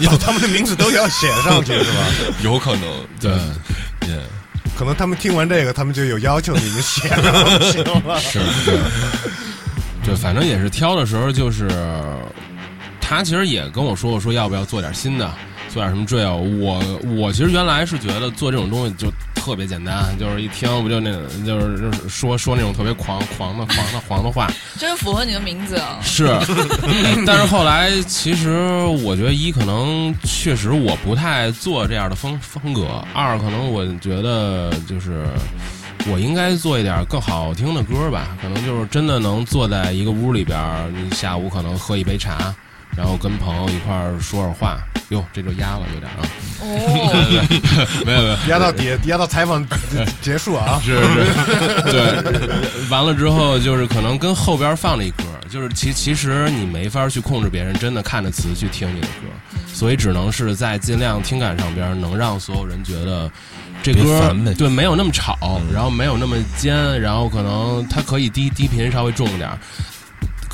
[0.01, 2.05] 友， 把他们的名字都要写上去，是吧？
[2.43, 2.89] 有可能，
[3.19, 3.31] 对，
[4.07, 4.19] 也
[4.77, 8.19] 可能他们听完这个，他们就有要求你们写上行了。
[8.19, 8.79] 是，对，
[10.05, 11.69] 对，反正也是挑的时候，就是
[12.99, 15.31] 他其实也跟我说过，说要不要做点新的，
[15.73, 16.35] 做点什么 drill。
[16.59, 16.81] 我
[17.15, 24.47] 我其实原来是觉得做这种东西就特别简单，就是一听不就那个，就是就是说说那种特别狂狂的狂的狂的话。
[24.79, 25.99] 真符合你的名字啊！
[26.01, 26.27] 是，
[27.25, 28.51] 但是后来其实
[29.03, 35.25] 我觉得一可能确实我不太做这样的风风格，二可能我觉得就是
[36.07, 40.59] 我应该做一点更好听的歌吧，可能就是真的能坐在一个屋里边，
[40.93, 42.53] 你下午可能喝一杯茶，
[42.95, 44.77] 然后跟朋友一块儿说说话。
[45.09, 46.21] 哟，这就压了有点啊，
[46.61, 47.45] 哦，
[48.05, 49.63] 没有没有，压到底，压到采访
[50.21, 50.79] 结束啊。
[50.83, 63.29] 是是，对，完了之后就是可能跟后边放了一歌，就是其其实你没法去控制别人真的看着词去听你的歌，所以只能是在尽量听感上边能让所有人觉得
[63.83, 69.51] 这歌对没有那么吵，然后没有那么尖，然后可能它可以低低频稍微重一点，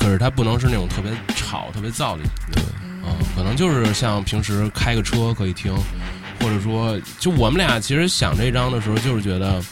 [0.00, 2.62] 可是它不能是那种特别吵、特别噪的音乐，
[3.04, 5.72] 嗯，可能就是像平时开个车可以听，
[6.40, 9.62] 或者说，就我们俩其实想这张的时候，就是觉得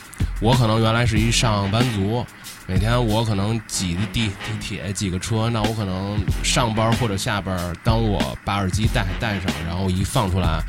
[0.41, 2.25] 我可能原来是一上班族，
[2.67, 10.61] 每天我可能挤地地铁、挤个车，那我可能上班或者下班，当我把耳机戴戴上，然后一放出来，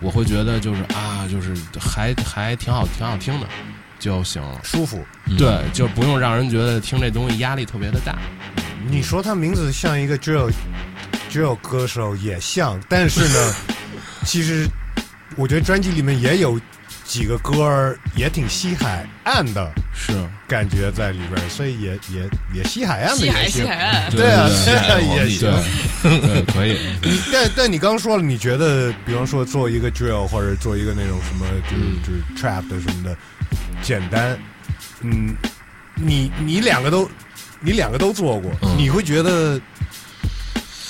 [0.00, 3.46] 我会觉得就是啊，就是还还挺好，挺好听的
[4.04, 4.60] 就行了。
[4.62, 5.02] 舒服。
[5.38, 8.18] 对，就不用让人觉得听这东西压力特别的大。
[8.86, 10.50] 你说他名字像一个 drill
[11.32, 13.54] drill 歌手也像，但是呢，
[14.26, 14.68] 其实
[15.36, 16.60] 我觉得专辑里面也有
[17.02, 20.12] 几个歌儿也挺西海岸的是，
[20.46, 23.74] 感觉在里边，所以也也也西海岸的西海也行西海。
[23.74, 25.50] 岸，对啊，对对啊也行。
[26.02, 26.78] 对 对，可以。
[27.02, 33.16] 你但但你刚说了，你觉得比方说做一个 drill 或者做一个那种什么就是就是 trap 的什么的
[33.84, 34.36] 简单，
[35.02, 35.36] 嗯，
[35.94, 37.08] 你你两个都
[37.60, 38.74] 你两个都做过，嗯。
[38.78, 39.60] 你会觉得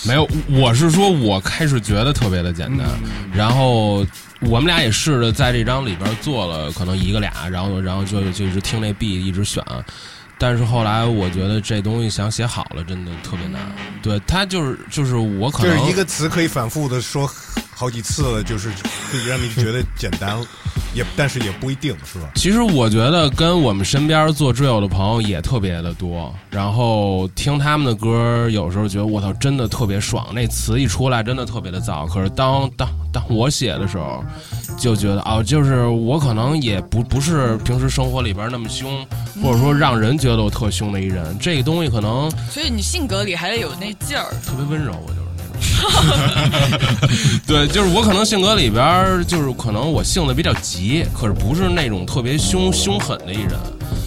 [0.07, 2.87] 没有，我是说，我开始觉得特别的简单，
[3.35, 4.07] 然后
[4.41, 9.63] 我们俩也试着在这张里边做了可能一个俩，然后然后就就一直听那 B 一直选，
[10.39, 13.61] 但是后来我觉得这东西想写好了真的特别难，
[14.03, 17.29] 对，它就是就是我可能就是一个词可以反复的说
[17.75, 18.71] 好几次了，就是
[19.29, 20.39] 让你觉得简单，
[20.95, 22.31] 也但是也不一定是吧？
[22.37, 32.07] 其实我觉得跟我们身边做 drill 的朋友也特别的多，然后听他们的歌，有时候觉得我操，真的特别爽，那词一出来真的特别的燥。
[32.09, 34.25] 可是当当当我写的时候，
[34.79, 39.05] 就觉得哦，就是我可能也不不是平时生活里边那么凶，
[39.43, 44.31] 或者说让人觉得我特凶的一人，这个东西可能所以你性格里还得有那劲儿。
[44.47, 45.24] 特别温柔，我就。
[47.47, 53.53] 对，就是我可能性格里边儿，就是可能我性子比较急，可是不是那种特别凶凶狠的一人，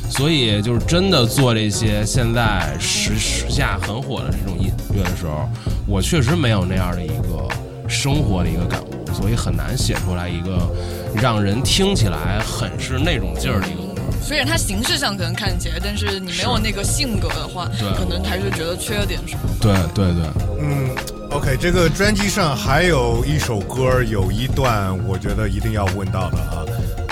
[0.10, 5.48] 所以就是真的做这些现在时时下很火的这种音乐的时候，
[5.86, 7.48] 我确实没有那样的一个
[7.88, 10.70] 生活的一个感悟，所以很难写出来一个
[11.16, 14.02] 让人听起来很是那种劲儿的一个歌。
[14.22, 19.42] 虽然它形式上可能看起来，但是你没有那个性格的话，对可能还是觉得缺点什么。
[19.62, 20.26] 对对对，
[20.60, 20.90] 嗯
[21.32, 26.66] ，OK，这个专辑上还有一首歌，有一段我觉得一定要问到的啊。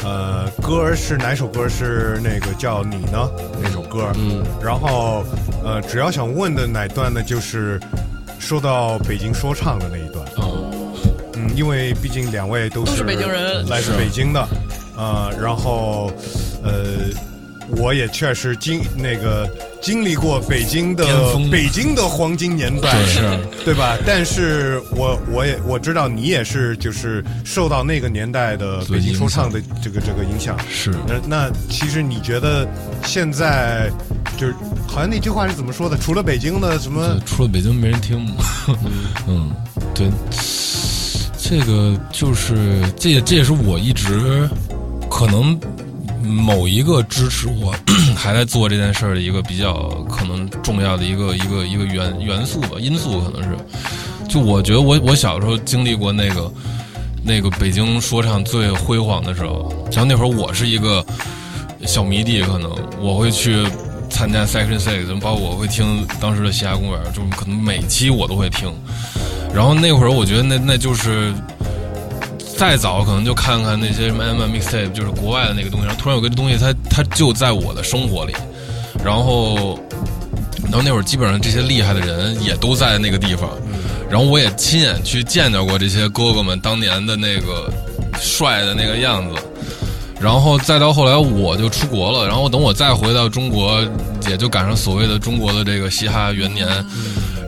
[0.03, 1.68] 呃，歌是哪首歌？
[1.68, 3.28] 是那个叫你呢
[3.61, 4.11] 那首歌。
[4.16, 5.24] 嗯，然后
[5.63, 7.80] 呃，只要想问的哪段呢，就是
[8.38, 10.24] 说到北京说唱的那一段。
[10.38, 10.72] 嗯，
[11.34, 14.47] 嗯，因为毕竟两位都是都是北京人来自北京的，
[14.95, 16.11] 呃，然后
[16.63, 17.09] 呃，
[17.78, 19.49] 我也确实经那个
[19.86, 21.05] 经历过北京的
[21.51, 23.95] 北京的黄金年代，对是对吧？
[24.03, 30.57] 但是我我也我知道你也是就是受到那个年代的北京说唱的这个这个影响。
[30.67, 32.67] 是那那其实你觉得
[33.03, 33.91] 现在
[34.36, 34.55] 就是
[34.88, 35.95] 好像那句话是怎么说的？
[35.95, 38.27] 除了北京的什么，除了北京没人听。
[39.27, 39.51] 嗯，
[39.93, 40.09] 对，
[41.38, 44.49] 这个就是这也这也是我一直
[45.11, 45.55] 可能
[46.26, 47.73] 某一个支持我
[48.15, 49.73] 还在做这件事儿的一个比较
[50.09, 53.49] 可能重要的一个一个一个元元素吧，因素可能是。
[54.28, 56.51] 就我觉得我我小时候经历过那个
[57.23, 61.05] 那个北京说唱最辉煌的时候，像那会儿我是一个
[61.86, 63.65] 小迷弟，可能我会去
[64.09, 68.73] 参加 Section Six，包括我会听当时的嘻哈公园，就可能每期我都会听。
[69.53, 71.34] 然后那会儿我觉得那那就是
[72.57, 78.33] 再早可能就看看那些什么 M M Mixtape，就是国外的那个东西，然后突然有个东西它它就在我的生活里，
[79.03, 79.79] 然后
[80.63, 83.49] 然后那会儿基本上这些厉害的人也都在那个地方，
[84.09, 87.71] 然后我也亲眼去见到过这些哥哥们当年的那个
[88.19, 89.35] 帅的那个样子。
[90.17, 93.85] 然后再到后来我就出国了，然后等我再回到中国，
[94.29, 96.65] 也就赶上所谓的中国的这个嘻哈元年。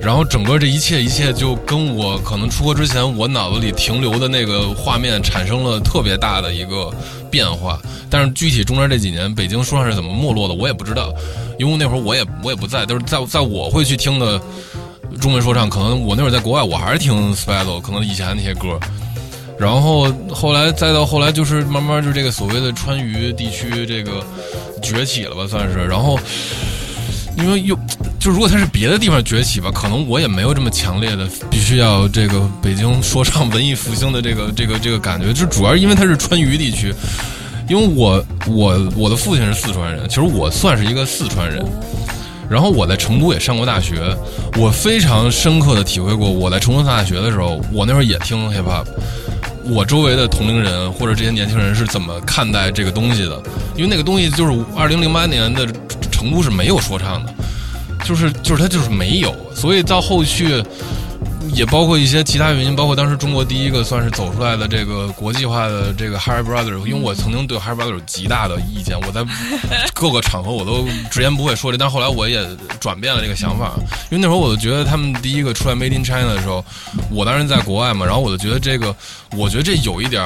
[0.01, 6.91] 然后整个这一切一切就跟我可能出国之前我脑子里停留的那个画面产生了特别大的一个
[7.29, 7.79] 变化。
[8.09, 11.13] 但是具体中间这几年北京说唱是怎么没落的，我也不知道，
[11.59, 14.39] 因为那会儿我也我也不在，就是在在我会去听的
[15.19, 18.79] 中文说唱，可能我那会儿在国外我还是听 Special，可能以前那些歌。
[19.59, 24.23] 然后后来再到后来，就是慢慢就这个所谓的川渝地区这个
[24.81, 25.83] 崛起了吧，算是。
[25.85, 26.17] 然后
[27.37, 27.77] 因为又
[28.28, 35.32] 就如果它是别的地方崛起吧，可能我也没有这么强烈的必须要这个北京说唱文艺复兴的这个这个这个感觉。
[35.32, 36.93] 就主要因为它是川渝地区，
[37.69, 41.65] 因为我我我的父亲是四川人，其实我算是一个四川人。
[42.49, 44.13] 然后我在成都也上过大学，
[44.57, 48.86] 我非常深刻的体会过，我在成都上大学的时候，我那会儿也听 hip hop。
[49.63, 53.41] 我周围的同龄人或者这些年轻人是怎么看待这个东西的？
[53.78, 55.65] 因为那个东西就是二零零八年的
[56.11, 57.34] 成都是没有说唱的，
[58.07, 60.63] 就是就是它就是没有，所以到后续
[61.53, 69.25] 也包括一些其他原因，包括当时中国第一个算是走出来的这个国际化的这个 Harry Brother，因为我曾经对 Harry Brother 有极大的意见，我在
[69.93, 72.47] 各个场合我都直言不讳说这，但后来我也
[72.79, 73.73] 转变了这个想法，
[74.09, 76.63] 因为那会儿我就觉得他们第一个出来 Made in China 的时候，
[77.11, 78.95] 我当时在国外嘛，然后我就觉得这个，
[79.35, 80.23] 我觉得这有一点。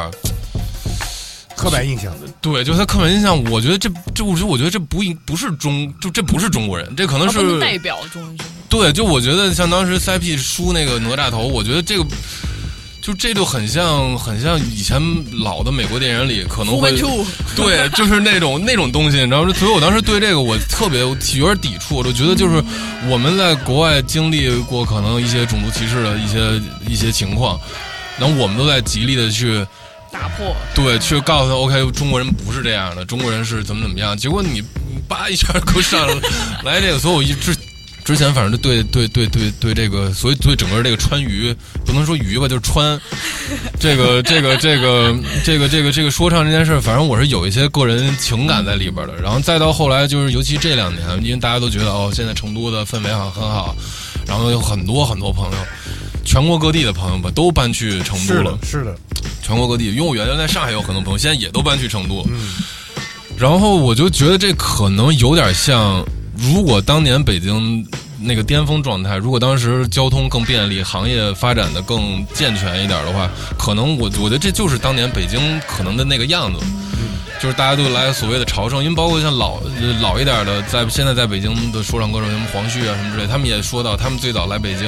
[1.62, 3.40] 刻板印象的，对，就是他刻板印象。
[3.52, 8.40] 我觉得这这，我觉得我觉得这不应不是中，就这不是中国人，这可能是代表中国人。
[8.68, 12.06] 对，就我觉得像当时 CP 输那个哪吒头，我觉得这个
[13.00, 15.00] 就这就很像很像以前
[15.44, 16.92] 老的美国电影里可能会
[17.56, 19.54] 对，就是那种那种东西，你知道吗？
[19.54, 22.64] 所以我当时对这个我特别有点抵触，我就觉得就是
[23.08, 27.60] 我们在国外经历过可能一些种族歧视的一些一些情况，
[28.18, 29.64] 然后我们都在极力的去。
[30.12, 34.16] 打破对，去告诉他，OK，中国人不是这样的，中国人是怎么怎么样。
[34.16, 34.62] 结果你
[35.08, 36.08] 叭一下给我上
[36.64, 37.56] 来这个，所以我一之
[38.04, 41.56] 之前反正就对对对对对这个，所以对整个这个川渝
[41.86, 43.00] 不能说渝吧，就是川
[43.80, 49.16] 这个这个这个这个这个这个说唱这件事，反正我是有一些个人情感在里边的。
[49.22, 53.76] 然后再到后来，就是尤其这两年，因为大家都觉得哦，现在成都的氛围好很好，
[54.28, 55.58] 然后有很多很多朋友。
[56.24, 58.96] 全国各地的朋友们都搬去成都了，是的，
[59.42, 62.26] 全国各地，因为我原来在上海有很多朋友，现在也都搬去成都。
[62.30, 62.50] 嗯，
[63.38, 66.06] 然后我就觉得这可能有点像，
[66.38, 67.86] 如果当年北京
[68.20, 76.60] 那个巅峰状态，如果当时交通更便利，行业发展的更健全一点的话，可能我我觉得这就是当年北京可能的那个样子。
[77.42, 79.60] 就是大家都来所谓的朝圣，因为包括像老
[80.00, 84.86] 老一点的，在现在在北京的说唱歌手，什么黄旭啊什么之类，他们也说到，他们最早来北京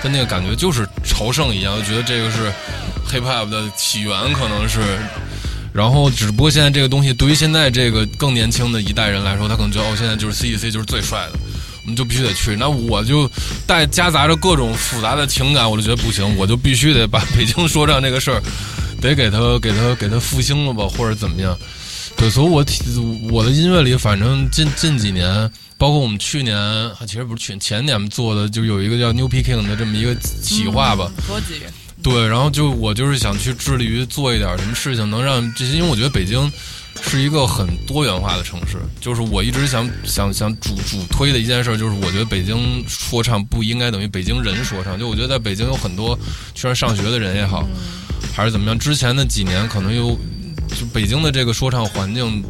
[0.00, 2.52] 的那个感觉就是朝圣一样，觉得这个是
[3.10, 4.80] hip hop 的起源，可能是。
[5.72, 11.38] 然后只不过现在这个东西对于现在这个更年轻的一代人来说，他可能觉得哦，现在就是 C E C 就是最帅的，
[11.82, 12.54] 我们就必须得去。
[12.54, 13.28] 那我就
[13.66, 18.42] 带夹杂着各种复杂的情感，我就觉得不行，我就必须得把北京说唱这个事儿，
[19.00, 21.56] 得给他给他给他复兴了吧，或者怎么样。
[22.18, 22.64] 对，所以我
[23.30, 31.08] 我的音乐里，反正近近几年，包括我们去年，其实不是去前年做的，就有一个叫 New Picking 的这么一个企划吧。
[31.28, 31.62] 合集。
[32.02, 36.50] 对，然后就我就是想去致力于做一点什么事情，能让这些，因为我觉得北京
[37.02, 46.18] 是一个很多元化的城市，就是我一直想想想主主推的一件事，就是我觉得北京说唱不应该等于北京人说唱，就我觉得在北京有很多
[46.52, 47.64] 去那上学的人也好，
[48.34, 50.18] 还是怎么样，之前的几年可能有。
[50.68, 52.44] 就北京的这个说唱环境，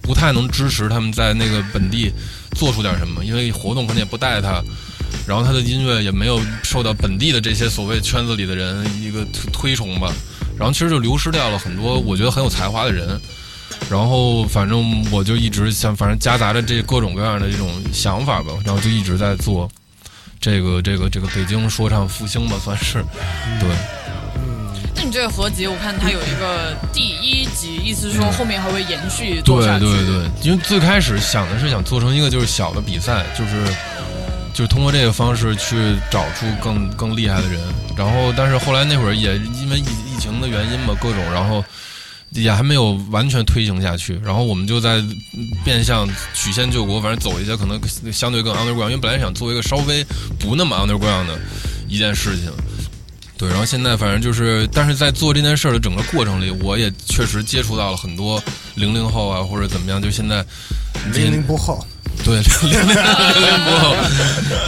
[0.00, 2.12] 不太能支持他们在那个本地
[2.52, 4.62] 做出点什么，因为活动可能也不带他，
[5.26, 10.12] 然后他的音乐也没有受到本地的这些所谓圈子里的人一个推推崇吧，
[10.56, 13.20] 然后其实就流失掉了很多我觉得很有才华的人，
[13.90, 19.68] 然后反正我就一直想，反正夹杂着这各种各样的这种想法吧，然后就一直在做
[20.40, 23.04] 这个这个这个北京说唱复兴吧，算是
[23.60, 23.95] 对。
[24.96, 29.84] 那你这个合集，我看它有一个第一集，意思是说后面还会延续做下去。
[29.84, 33.64] 对对对，因为最开始想的是想做成一个就是小的比赛，就是
[34.54, 35.76] 就是通过这个方式去
[36.10, 37.60] 找出更更厉害的人。
[37.94, 41.62] 然后，但是后来那会儿也因为疫疫情的原因嘛，各种，然后
[42.30, 44.18] 也还没有完全推行下去。
[44.24, 45.02] 然后我们就在
[45.62, 47.78] 变相曲线救国，反正走一些可能
[48.10, 50.02] 相对更 underground，因为本来想做一个稍微
[50.38, 51.38] 不那么 underground 的
[51.86, 52.50] 一件事情。
[53.38, 58.42] 对，然后现在反正就是，但是在做这件事儿的整个过程里，我也确实接触到了很多
[58.76, 60.42] 零零后啊，或者怎么样，就现在
[61.12, 61.86] 零零不后，
[62.24, 62.96] 对零零零
[63.42, 63.94] 零不后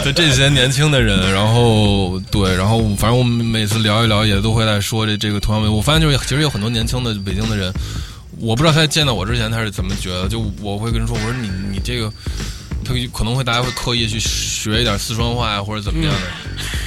[0.05, 5.75] 的这些年轻的人，然后对，然后反正我们每次聊一聊，也都会在说这这个同样问题。
[5.75, 7.73] 我发现就是其实有很多年轻的北京的人，
[8.39, 12.13] 我不知道他见到我之前他是怎么觉得，就我会跟人说，我说你你这个。
[12.89, 16.21] 他可能会大家会刻意去学一点四川话呀，或者怎么样的。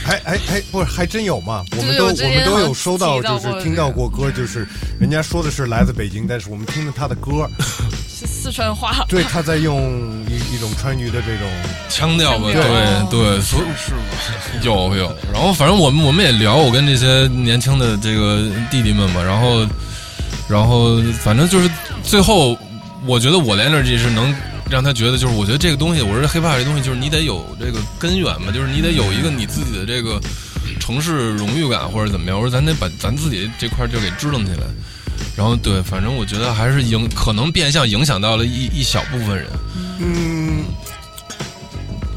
[0.03, 1.63] 还还还不是还真有嘛？
[1.77, 4.67] 我们都我们都有收到，就是听到过歌，就是
[4.99, 7.47] 人家说的是来自北京，但是我们听的他的歌，
[8.09, 9.05] 是四川话。
[9.07, 11.47] 对，他在用一一种川渝的这种，
[11.87, 12.63] 腔调吧，对
[13.11, 14.01] 对，所以是吗？
[14.63, 15.15] 有有。
[15.31, 19.67] 然后反正我们我们也聊，我跟这些年轻的这个弟弟们嘛，然后
[20.49, 21.69] 然后反正就是
[22.03, 22.57] 最后，
[23.05, 24.35] 我觉得我的 energy 是能
[24.71, 30.19] 让他觉得，就是我觉得这个东西，我说黑怕这东西，就是你得有这个根源嘛，就是你得有一个你自己的这个
[30.79, 32.37] 城市荣誉感或者怎么样。
[32.37, 34.63] 我说咱得把咱自己这块儿就给支棱起来。
[35.35, 39.47] 然后对，反正我觉得还是影可能变相影响到了一一小部分人。
[39.99, 40.63] 嗯，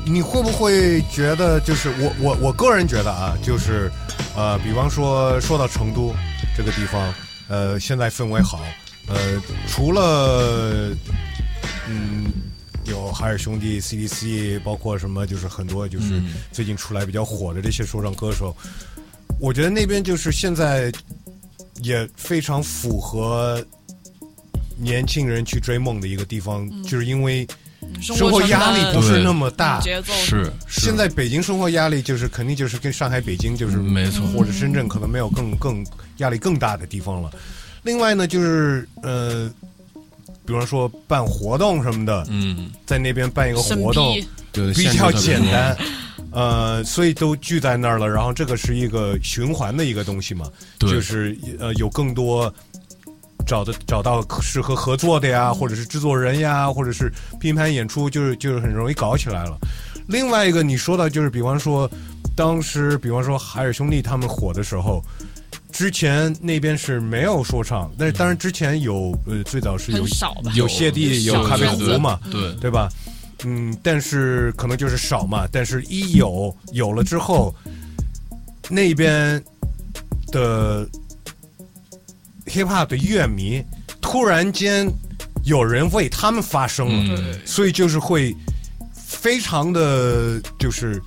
[0.05, 3.90] 你会不会觉得，就是我我我个人觉得啊，就是
[4.36, 6.14] 呃，比方说说到成都
[6.57, 7.12] 这个地方，
[7.48, 8.61] 呃，现在氛围好，
[9.09, 9.16] 呃，
[9.68, 10.90] 除了
[11.88, 12.32] 嗯。
[12.87, 16.35] 有海尔兄弟、CDC，包括什么，就是很多就是嗯。
[16.53, 18.55] 最近出来比较火的这些说唱歌手，
[19.41, 20.93] 我觉得那边就是现在
[21.82, 23.64] 也非常符合
[24.76, 27.47] 年轻人去追梦的一个地方，就是因为
[28.01, 29.80] 生活压力不是那么大。
[29.80, 30.80] 节奏是，是。
[30.80, 34.26] 现在北京生活压力就是肯定就是跟上海、北京就是嗯没错。
[34.28, 35.85] 或者深圳可能没有更更
[36.18, 37.30] 压力更大的地方了。
[37.82, 39.51] 另外呢，就是呃，
[40.47, 44.14] 比方说办活动什么的，嗯，在那边办一个活动，
[44.53, 45.76] 对，比较简单，
[46.30, 48.07] 呃，所以都聚在那儿了。
[48.07, 50.47] 然后这个是一个循环的一个东西嘛，
[50.78, 52.53] 对就是呃有更多
[53.47, 59.57] 找的找到适合合作的呀，或者是制作人呀，或者是拼盘演出，就是就是很容易搞起来了。
[60.09, 61.90] 另外一个你说到就是，比方说
[62.36, 65.03] 当时，比方说海尔兄弟他们火的时候。
[65.75, 70.07] 之前那边是没有说唱，但是当然之前有，呃，最早是有？
[70.55, 72.89] 有谢帝，有咖啡壶嘛，对，对吧？
[73.45, 75.49] 嗯，但是可能就是少嘛。
[75.51, 77.53] 但是一有有了之后，
[78.70, 79.43] 那边
[80.29, 80.87] 的
[82.47, 83.61] hip hop 的乐迷
[84.01, 84.89] 突然间
[85.43, 88.33] 有人为他们发声了，嗯，所以就是会
[88.95, 91.03] 非常的就是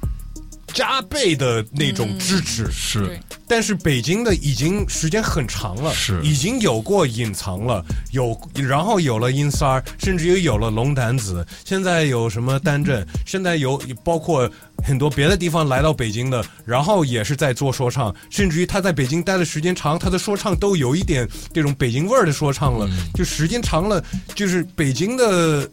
[0.73, 2.69] 加倍的那种支持。
[2.71, 14.49] 是，但是北京的已经时间很长了，是已经有过隐藏了，有然后有了阴三儿，甚至于有了龙胆子，现在有什么单镇， 现在有包括
[14.83, 24.03] 很多别的地方来到北京的，然后也是在做说唱，甚至于他在北京待的时间长，他的说唱都有一点这种北京味儿的说唱了，就时间长了，
[24.35, 25.67] 就是北京的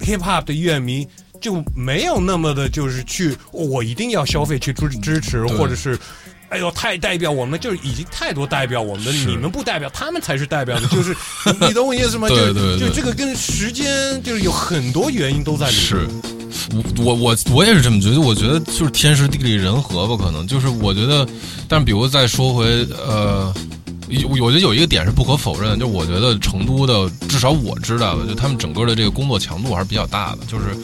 [0.00, 1.06] hip hop 的乐迷。
[1.44, 5.98] 就没有那么的，就是去、哦我一定要消费去支支持，或者是
[6.48, 11.14] 哎呦，太代表我们，就是已经太多代表我们的，你们不代表，他们才是代表的， 就是
[11.44, 12.26] 你你懂我意思吗？
[12.28, 15.84] 对就对对就这个跟时间就是有很多原因都在里面。
[15.84, 16.08] 是，
[16.72, 21.28] 我我我我也是这么觉得，我觉得就是天时地利人和吧，可能就是我觉得，
[21.68, 22.64] 但比如再说回
[23.06, 23.52] 呃。
[24.10, 30.76] 有我觉得有一个点是不可否认的，就我觉得成都的，至少我知道的，就他们整个的这个工作强度还是比较大的，就是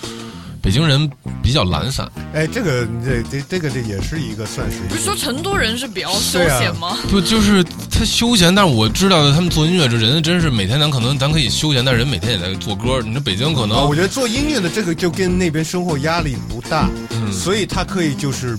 [0.63, 1.11] 北京人
[1.43, 6.99] 比较懒散，哎，这个这这这个这也是一个算是一个不是说成都人是比较休闲吗？
[7.09, 13.01] 不就是他休闲，但是我知道的，他们做音乐这人真是每天咱可能咱可以休闲，但人每天也在做歌。
[13.03, 18.59] 你说北京可啊，能我觉得做音乐的这个就跟那边生活压力不大，嗯所以他可以就是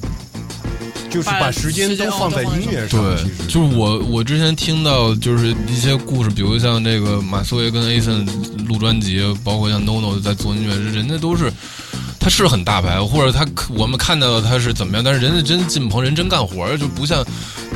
[1.10, 3.00] 就是把把时间都放在音乐上。
[3.00, 8.28] 对，就是我我之前听到就是一些故事，比如像这个马思唯跟 Ason
[8.68, 11.52] 录专辑，包括像 NONO 在做音乐，人家都是。
[12.22, 13.44] 他是很大牌，或者他
[13.76, 17.26] 我们看到他是怎么样，但是人家真进棚，人真干活，就不像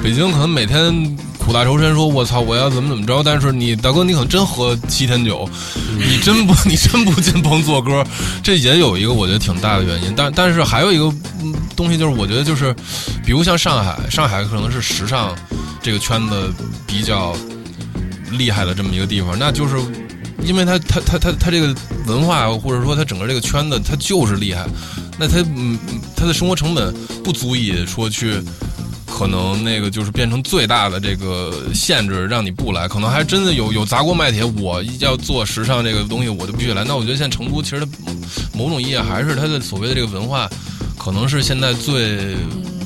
[0.04, 5.50] 北京可能每天苦大仇深，说我操我要怎么怎么着，但是你大哥你可能真喝七天酒，
[5.98, 8.06] 你真不 你真不进棚做歌，
[8.44, 10.14] 这也有一个我觉得挺大的原因。
[10.16, 11.12] 但但是还有一个
[11.76, 12.72] 东西就是，我觉得就是，
[13.26, 15.36] 比如像上海，上海可能是时尚
[15.82, 16.54] 这个圈子
[16.86, 17.36] 比较
[18.32, 19.76] 厉害的这么一个地方，那就是
[20.44, 21.76] 因为它它它它它这个
[22.06, 24.66] 文化或者说它整个这个圈子它就是厉害，
[25.20, 28.42] 那它嗯嗯它的生活成本不足以说去。
[29.08, 32.86] 可能那个就是变成最大的这个限制，让你不来。
[32.86, 36.84] 可能还真的有有砸锅卖铁，我要做时尚这个东西，我就必须来。
[36.84, 37.88] 那我觉得现在成都其实它
[38.54, 40.50] 某种意义还是它的所谓的这个文化，
[40.98, 42.36] 可能是现在最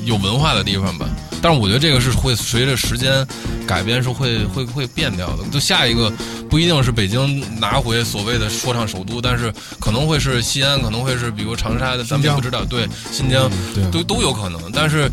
[0.04, 1.08] 有文化的地方吧。
[1.42, 3.26] 但是我觉得这个是会随着时间
[3.66, 5.44] 改变，是会会会变掉的。
[5.50, 6.12] 就下一个
[6.48, 12.64] 不一定是北京拿回所谓的说唱首都，但是可能会是西安，可能会是比如长沙的，咱们不知道。
[12.64, 14.60] 对，新疆对都都有可能。
[14.72, 15.10] 但是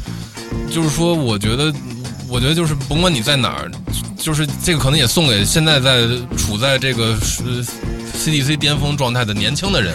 [0.70, 1.74] 就是说，我觉得，
[2.28, 3.72] 我觉得就是甭管你在哪儿，
[4.18, 6.06] 就是这个可能也送给现在在
[6.38, 7.64] 处在这个呃
[8.18, 9.94] CDC 巅峰状态的年轻的人。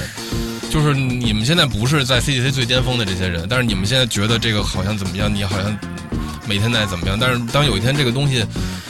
[0.70, 5.30] 就是你们现在不是在 CDC 最巅峰的这些人，但是你们现在觉得这个好像怎么样？
[5.30, 5.78] 你好像
[6.46, 7.18] 每天在怎么样？
[7.20, 8.44] 但是当有一天这个东西，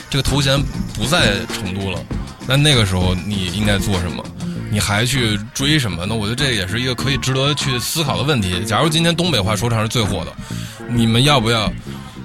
[0.09, 0.61] 这个头衔
[0.95, 1.99] 不在成都了，
[2.47, 4.23] 那那个时候你应该做什么？
[4.71, 6.05] 你还去追什么？
[6.07, 8.65] 那我觉得这也是一个可以值得去思考的问题。
[8.65, 10.33] 假如今天东北话说唱是最火的，
[10.89, 11.71] 你们要不要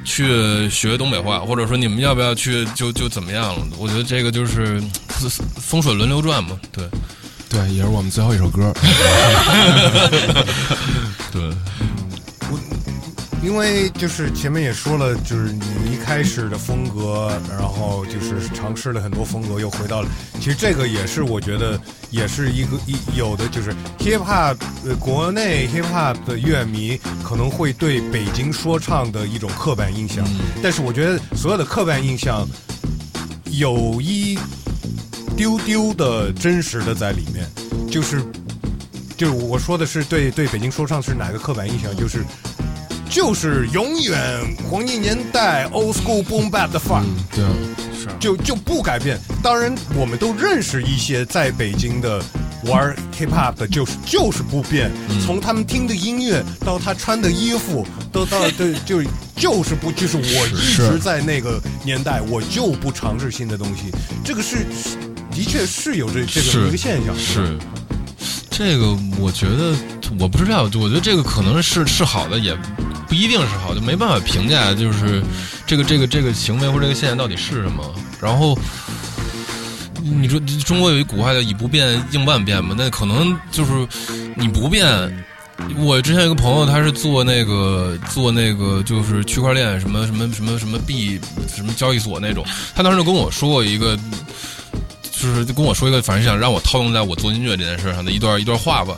[0.03, 1.41] 去学东北话？
[1.41, 3.67] 或者说你们要不要去就就怎么样了？
[3.77, 4.83] 我觉得这个就是
[5.61, 6.59] 风水轮流转嘛。
[6.73, 6.89] 对，
[7.51, 8.73] 对，也是我们最后一首歌。
[11.31, 11.51] 对，
[13.43, 15.63] 因为就是前面也说了，就是你
[15.93, 20.09] 一开始的风格，然后就是尝试了很多风格，又回到了。
[20.41, 21.81] 其实这个也是我觉得
[22.11, 24.57] 也是一个一有的就是 hip hop，
[24.99, 30.27] 国内 hip hop 的乐迷可能会对北京说唱的一种刻板印象，
[30.63, 32.47] 但是我觉得所有的刻板印象
[33.53, 34.39] 有一
[35.37, 37.49] 丢丢的真实的在里面，
[37.89, 38.23] 就是
[39.17, 42.25] 就是我说的是对对北京说唱是哪个刻板印象，就是。
[43.09, 47.45] 就是永远黄金年代 old school boom bap 的范儿，对，
[47.99, 49.19] 是就就不改变。
[49.43, 52.23] 当然，我们都认识一些在北京的
[52.67, 54.91] 玩 hip hop 的，就是就是不变。
[55.25, 59.03] 从他们听的音乐到他穿的衣服，都到对， 就
[59.35, 63.85] 就是不就是我一直在那个年代，我就不尝试新的东西。
[64.25, 64.67] 这个是
[65.31, 67.17] 的确是有这这个一个现象。
[67.17, 67.57] 是
[68.51, 69.75] 这个，我觉得
[70.19, 72.57] 我不知道，我觉得这个可能是是好的，也。
[73.09, 75.23] 不一定是好，就没办法评价，就是
[75.67, 77.95] 这个这个这个行为或者这个现象到底是什么。
[78.21, 78.57] 然后
[80.03, 83.73] 你说中国有一古话叫“以不变应万变”嘛，那可能就是
[84.37, 85.25] 你不变。
[85.77, 91.21] 我之前有个朋友，他是做那个做那个就是区块链什么什么什么什么币
[91.53, 92.47] 什么交易所那种，
[92.77, 93.99] 他当时就跟我说过一个，
[95.11, 98.97] 就是跟我说一个，反正想让我套用在我做音乐这件事上的一段一段话吧。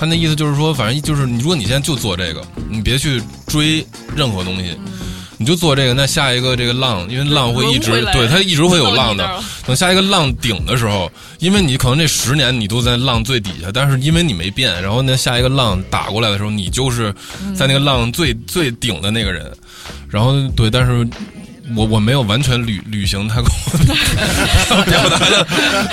[0.00, 3.86] 他那意思就是说，反正就是你，如果你现在就做这个，你别去追
[4.16, 4.74] 任何东西，
[5.36, 5.92] 你就做这个。
[5.92, 9.28] 那下一个这个浪，因为浪会一直对它一直会有浪的。
[9.66, 17.14] 等下一个浪顶的时候，因为你可能这十年你都在浪最底下，但是因为你没变，然后那下一个浪打过来的时候，你就是
[17.54, 19.52] 在那个浪最最顶的那个人。
[20.08, 21.06] 然后对，但是。
[21.76, 25.44] 我我没有完全履履行他跟我 表达的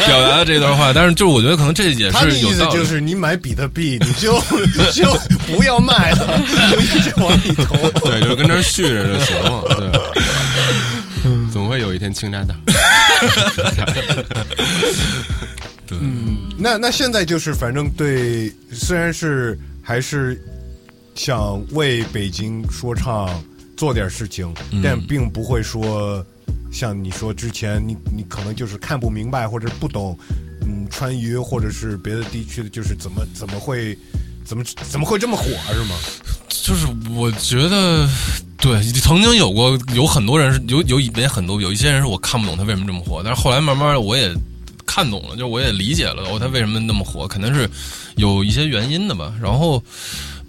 [0.07, 4.39] 表达的这段话，但是就是我觉得可能这也是他的意思就是你买比特币你就
[4.91, 5.13] 就
[5.45, 7.75] 不要卖了，就一直往里投，
[8.09, 9.63] 对，就跟这续着就行了，
[11.23, 12.57] 对，总会有一天倾家荡。
[15.85, 15.97] 对，
[16.57, 20.41] 那那现在就是反正对，虽然是还是
[21.15, 23.29] 想为北京说唱。
[23.77, 24.51] 做点事情，
[24.83, 26.25] 但并不会说
[26.71, 30.17] 像你说之前，你你可能就是看不明白或者不懂，
[30.65, 33.97] 嗯，川渝或者是别的地区的，就是怎么怎么会
[34.43, 35.95] 怎么怎么会这么火是吗？
[36.49, 38.09] 就是我觉得，
[38.57, 44.33] 对，曾经有过有很多人是有有也很多有一些人是我看不懂他为什么这么火，但是后来慢慢的我也
[44.85, 47.69] 看懂了，就我也理解了哦，他为什么那么火，肯定是
[48.15, 49.31] 有一些原因的吧。
[49.39, 49.81] 然后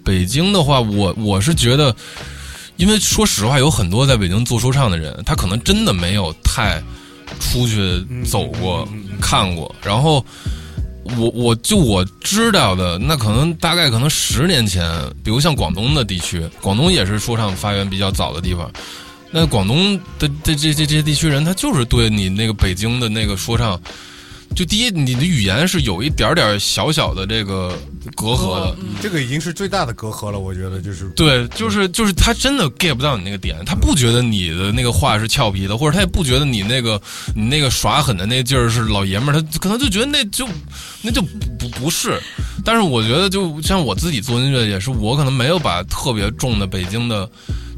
[0.03, 1.95] 北京的话，我我是觉得。
[2.79, 6.81] 因为说实话，有很多在北京做说唱的人，他可能真的没有太
[7.37, 8.87] 出去走过、
[9.19, 9.75] 看过。
[9.83, 10.25] 然后，
[11.17, 14.89] 我我就我知道的，那可能大概可能十年前，
[15.21, 18.71] 比如像广东的地区，广东也是说唱发源比较早的地方。
[19.29, 23.79] 那广东的这这这这些地区人，他就是对你那个北京的那个说唱。
[24.59, 27.73] 就第一，你的语言是有一点点小小的这个
[28.13, 30.37] 隔阂的，这个已经是最大的隔阂了。
[30.37, 37.01] 我觉得就是对，就是就是他真的 get 不到你那个点，他不觉得你的那个话是俏皮的，或者他也不觉得你那个
[37.33, 40.45] 你那个耍狠的那劲儿是老爷们儿，他可能就觉得那就
[41.01, 41.21] 那就
[41.57, 42.21] 不不是。
[42.65, 47.29] 但是我觉得，就像我自己做音乐也是，我可能没有把特别重的北京的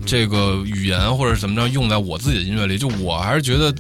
[0.04, 3.72] 这个语言或者怎么着用在我自己的音乐里，就我还是觉得。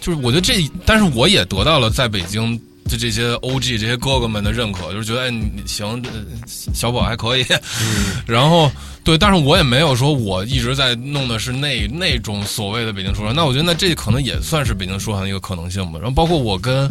[0.00, 0.54] 就是我觉得这，
[0.86, 6.02] 但是我也得到了在北京的这些 OG 这些哥哥们的认可，就是觉得哎，你行，
[6.74, 7.44] 小宝还可以。
[8.26, 8.70] 然后
[9.04, 13.34] 对，但是我也没有说我一直在弄的是那那种所谓的北京说唱。
[13.34, 15.98] 那我觉得那这可能也算是北京说唱的一个可能性吧。
[16.00, 16.90] 然后包括我跟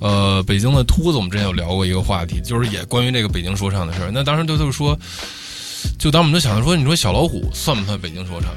[0.00, 4.10] 呃北京的秃子，我们之前有聊过一个话题，就是也关于这个北京说唱的事儿。
[4.12, 4.98] 那当时就就是说，
[5.98, 8.50] 就当我们就想着说，你说小老虎算不算北京说唱？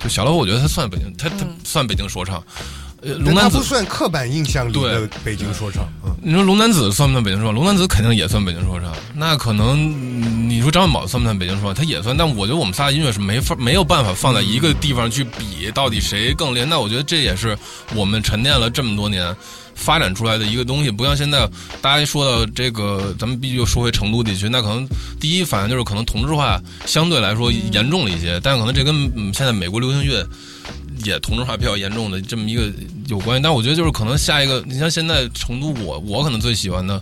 [0.00, 2.42] 就小老虎，我觉得他算北京，他他算北京说唱。
[3.04, 7.54] 呃龙男子不算刻板印象里的对北京说唱，嗯，你说龙男子算不算北京说唱？
[7.54, 8.90] 龙男子肯定也算北京说唱。
[9.14, 11.74] 那可能嗯你说张元宝算不算北京说唱？
[11.74, 12.16] 他也算。
[12.16, 16.66] 但我觉得我们仨音乐是没法没有办法放在一个地方去比，到底谁更厉害？
[16.66, 17.56] 那我觉得这也是
[17.94, 19.36] 我们沉淀了这么多年
[19.74, 20.90] 发展出来的一个东西。
[20.90, 21.46] 不像现在
[21.82, 24.86] 大家一说到这个，咱们必须又说回成都地区，那可能
[25.20, 30.26] 第一反应就是可能同质化相对来说严重了一些，但可能这跟嗯现在美国流行乐。
[31.04, 32.72] 也同质化比较严重的这么一个
[33.06, 37.00] 有关系，但我觉得就是可能下一个，你像现在成都我，我可能最喜欢的，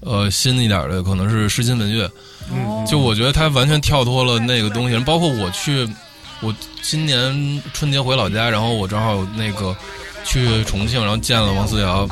[0.00, 2.10] 呃，新一点的可能是诗心文乐，
[2.52, 2.84] 嗯。
[2.86, 5.88] 就我觉得它完全跳脱了那个东西，包括我去，
[6.40, 9.74] 我今年春节回老家，然后我正好那个
[10.24, 12.08] 去重庆，然后见了王思瑶。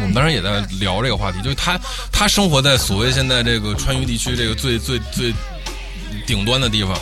[0.00, 1.76] 我们当时也在聊这个话题，就是他
[2.12, 5.34] 他生活在所谓现在这个川渝地区这个最最最
[6.24, 6.96] 顶端的地方，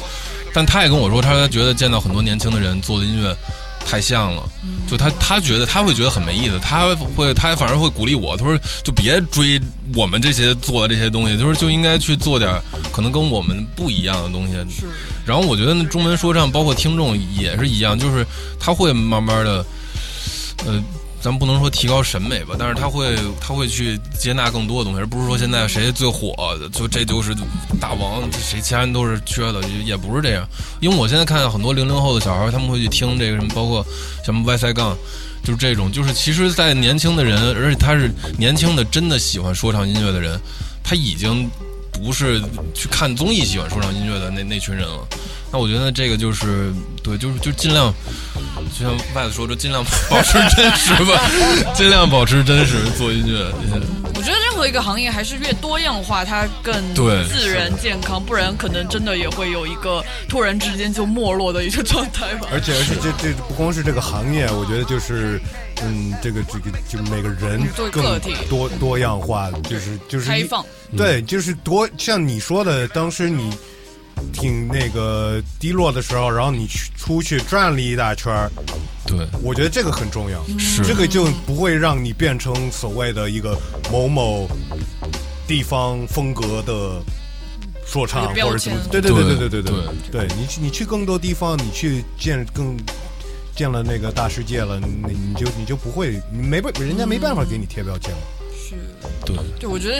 [0.56, 3.36] 但他也跟我说，他觉得见到很多年轻的人做的音乐
[3.84, 4.42] 太像了，
[4.88, 9.60] 就他他觉得他会觉得很没意思，他会他反而会鼓励我，他说就别追
[9.94, 12.50] 我们这些做的这些东西，就是就应该去做点
[12.90, 14.54] 可能跟我们不一样的东西。
[14.74, 14.86] 是
[15.26, 18.26] 然后我觉得那中文说唱包括听众也是一样，就是
[18.58, 19.66] 他会慢慢的，
[20.64, 20.82] 呃。
[21.26, 27.34] 咱不能说提高审美吧，但是他会他会去接纳更多的东西，而不是说现在谁最火，就这就是
[27.80, 30.48] 大王，谁其他人都是缺的，也不是这样。
[30.80, 33.84] 因为我现在看到很多零零后的小孩，他们会去听这个什么，包括
[34.24, 34.96] 什么 Y 塞杠，
[35.42, 38.08] 就是这种，就是其实，在年轻的人，而且他是
[38.38, 40.40] 年轻的真的喜欢说唱音乐的人，
[40.84, 41.50] 他已经
[42.04, 42.40] 不是
[42.74, 45.06] 去看综艺喜欢说唱音乐的那那群人了。
[45.52, 47.94] 那我觉得这个就是对，就是就尽量，
[48.76, 51.30] 就像外子说的，尽量保持真实吧，
[51.72, 53.52] 尽量保持真实做音乐。
[54.14, 62.48] 我觉得任何一个行业还是越多样化，它更对自然健康，不然可能真的也会有一个突然之间就没落的一个状态吧。
[62.50, 65.40] 而且而且这这不光是这个行业，我觉得就是
[65.82, 68.34] 嗯，这个这个就每个人对更个体。
[68.48, 70.64] 多多样化，就是就是开放，
[70.96, 73.52] 对，就是多像你说的，当时你
[74.32, 78.50] 挺那个低落的时候，然后你去出去转了一大圈儿，
[79.06, 80.82] 对，我觉得这个很重要，是。
[80.82, 83.56] 这个就不会让你变成所谓的一个
[83.92, 84.48] 某某
[85.46, 87.02] 地方风格的
[87.86, 89.72] 说唱或者怎么，对对对对对对对
[90.10, 90.26] 对。
[90.26, 92.76] 对，你去你去更多地方，你去见更
[93.56, 98.18] 见了那个大世界了，你你就你就不会，你没办人家没办法给你贴标签了。
[98.52, 98.74] 是，
[99.24, 99.98] 对，对，我觉得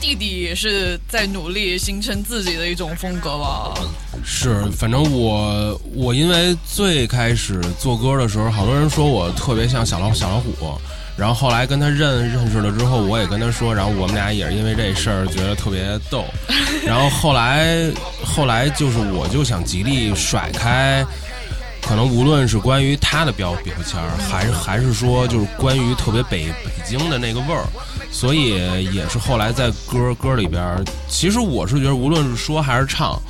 [0.00, 3.74] 弟弟也是在努力形成自己的一种风格吧。
[4.24, 10.50] 是，反正我我因为最开始做歌的时候，好多人说我特别像小老小老虎，
[11.16, 16.24] 然后后来跟他认认识了之后，我也跟他说，然后我们俩也是因为这事儿觉得特别逗，
[16.84, 17.90] 然后后来
[18.24, 21.04] 后来就是我就想极力甩开。
[21.82, 27.66] 可能无论是关于他的标标签儿，还是还是说就是关于特别北北京的那个味儿，
[28.10, 28.50] 所以
[28.94, 33.20] 也是后来在歌歌里边，其实我是觉得无论是说还是唱，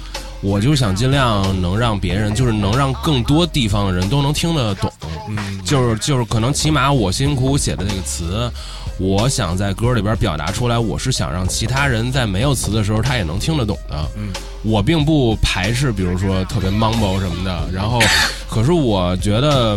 [0.43, 4.93] 我就想尽量能让别人，就是能让更多地方的人都能听得懂，
[5.29, 8.51] 嗯，就是就是可能起码我辛苦写的那个词，
[9.03, 18.01] 我想在歌里边表达出来，我是想让其他人在没有词的时候他也能听得懂的，嗯，我并不排斥，比如说特别 mumble 什么的，然后，
[18.49, 19.77] 可是我觉得。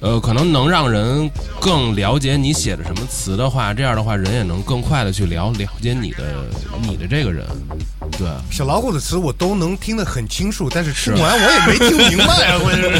[0.00, 6.24] 呃，可能能让人更了解你写的什么词的话，这样的话，人也能更快的去了了解你的
[6.82, 7.44] 你的这个人。
[8.18, 12.98] 对，小老虎的词我都能听得很清楚，但是听完我也没听明白啊，关键是。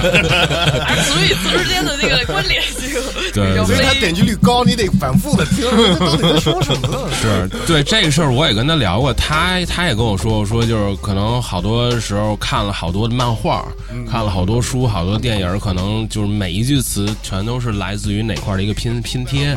[0.87, 3.01] 而词与词之间的那个关联性，
[3.33, 6.99] 对所以它点击率高，你得反复的听，这到底在说什么呢？
[7.21, 13.67] 是对这个事儿，我也跟他聊过，他他也跟我说，我说就是可能好多时候看了好多的漫画，
[14.09, 19.57] 看了好多书，好多电影，可能就是每一句词全都是来自于哪块的一个拼拼贴。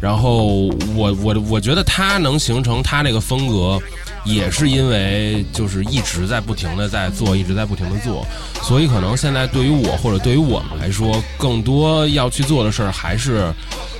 [0.00, 3.80] 然后我我我觉得他能形成他这个风格，
[4.24, 8.26] 也是因为就是一直在不停的在做，一直在不停的做，
[8.62, 13.50] 所以可能现在对于我或者对于我们来说，更多要去做的事儿还是。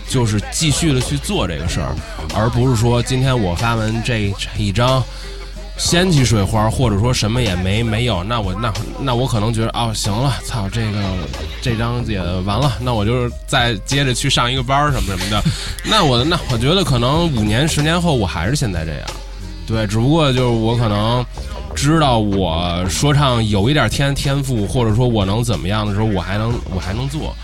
[0.09, 1.93] 就是继续的去做这个事儿，
[2.33, 5.03] 而不是说今天我发文这这一张
[5.77, 11.03] 掀起水花，或者说什么也没没有，那我那那我可能觉得哦，行了，操，这个
[11.61, 15.43] 这张也完了，那我就是再接着去上一个班儿什么什么的，
[15.85, 19.03] 那我那我觉得可能五年十年后我还是现在这样，
[19.67, 21.25] 对，只不过就是我可能。
[21.75, 27.37] 知道我说唱有一点天天赋，或者说我能怎么样的时候，我还能我还能做，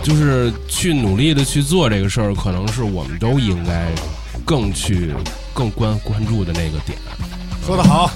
[0.00, 3.88] 就是去努力的去做这个事儿，可能是我们都应该
[4.44, 5.12] 更去
[5.52, 6.96] 更关关注的那个点。
[7.64, 8.10] 说的好，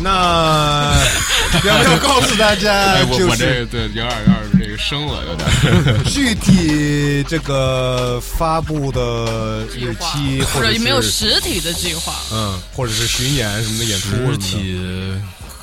[0.00, 0.92] 那
[1.64, 6.02] 要不要告诉大家哎，我就我这是对有点有点这个生了，有点。
[6.10, 12.12] 具体这个发布的日期，或者有没有实体的计划。
[12.32, 15.14] 嗯，或者是巡演什么的演出什么实的体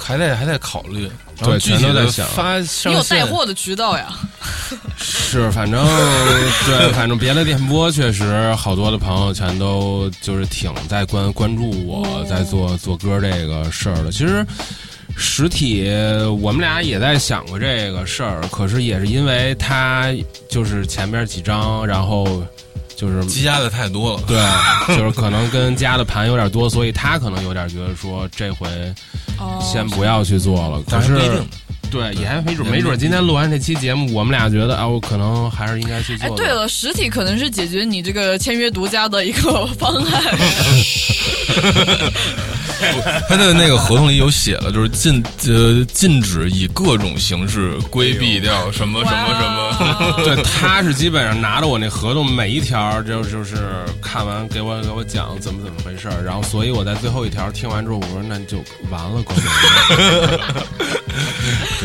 [0.02, 1.04] 还得还得考虑，
[1.38, 3.26] 然后对具体的全都在想你有带。
[3.26, 4.08] 货的渠道呀？
[4.98, 5.86] 是，反正
[6.66, 14.12] 对，反正别的电波确实好多的朋友全都就是挺在关关注我在做做歌这个事儿的。
[14.12, 14.46] 其实
[15.16, 15.90] 实体
[16.42, 20.08] 我们俩也在想过这个事儿，可是也是因为他
[20.50, 22.44] 就是前面几张，然后
[23.02, 24.40] 就是积压的太多了，对，
[24.96, 28.68] 就是可能跟加的盘有点多，所以他可能有点觉得说这回
[29.40, 30.78] 哦，先不要去做了。
[30.82, 31.18] 可但是。
[31.90, 40.24] 对，也还没准，没准今天录完这期节目，我们俩觉得啊，我可能还是应该去做哎，对了，实体可能是解决你这个签约独家的一个 方案。
[43.30, 50.24] 他的那个合同里有写了，就是禁呃禁止以各种形式规避掉什么什么什么。
[50.24, 53.58] 对，他是基本上拿着我那合同每一条，就就是
[54.02, 58.58] 看完给我给我讲怎么怎么回事儿，然后所以我在最后一条听完之后，我说那就
[58.90, 60.40] 完了，关门。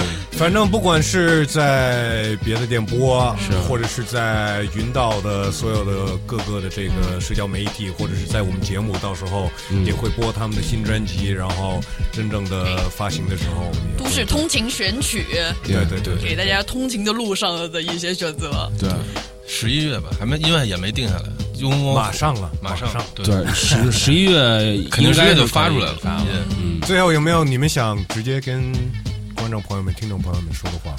[0.37, 3.57] 反正不管是在别的电波，是。
[3.67, 9.51] 或者是在云道的所有的各个的这个社交媒体，或者是在我们节目，到时候
[9.85, 11.81] 也会播他们的新专辑，然后
[12.13, 15.25] 真正的发行的时候，都市通勤选曲，
[15.65, 18.71] 对对对给大家通勤的路上的一些选择。
[18.79, 18.91] 对。
[19.49, 21.25] 十一月吧，还没，因为也没定下来，
[21.59, 23.01] 就马上了，马上上。
[23.15, 23.25] 对。
[23.25, 24.39] 对，十十一月
[24.91, 26.27] 肯定十月就发出来了，发了。
[26.61, 28.73] 嗯，最后有没有你们想直接跟
[29.47, 30.97] 观众朋友们、听众朋友们说的话？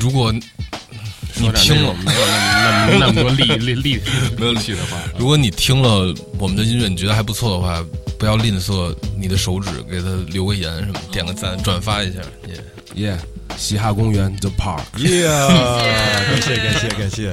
[0.00, 0.40] 如果你
[1.52, 4.00] 听了没有那么那么那么多利利利
[4.36, 7.80] 没有气的话，如果你听了我们的音乐，你觉得还不错的话，
[8.18, 12.18] 不要吝啬你的手指，给他留个言什么，点个赞，转发一下。
[12.48, 12.64] 耶
[12.96, 13.18] 耶，
[13.56, 14.80] 嘻哈公园 The Park。
[14.96, 17.32] 耶、感谢感谢感谢。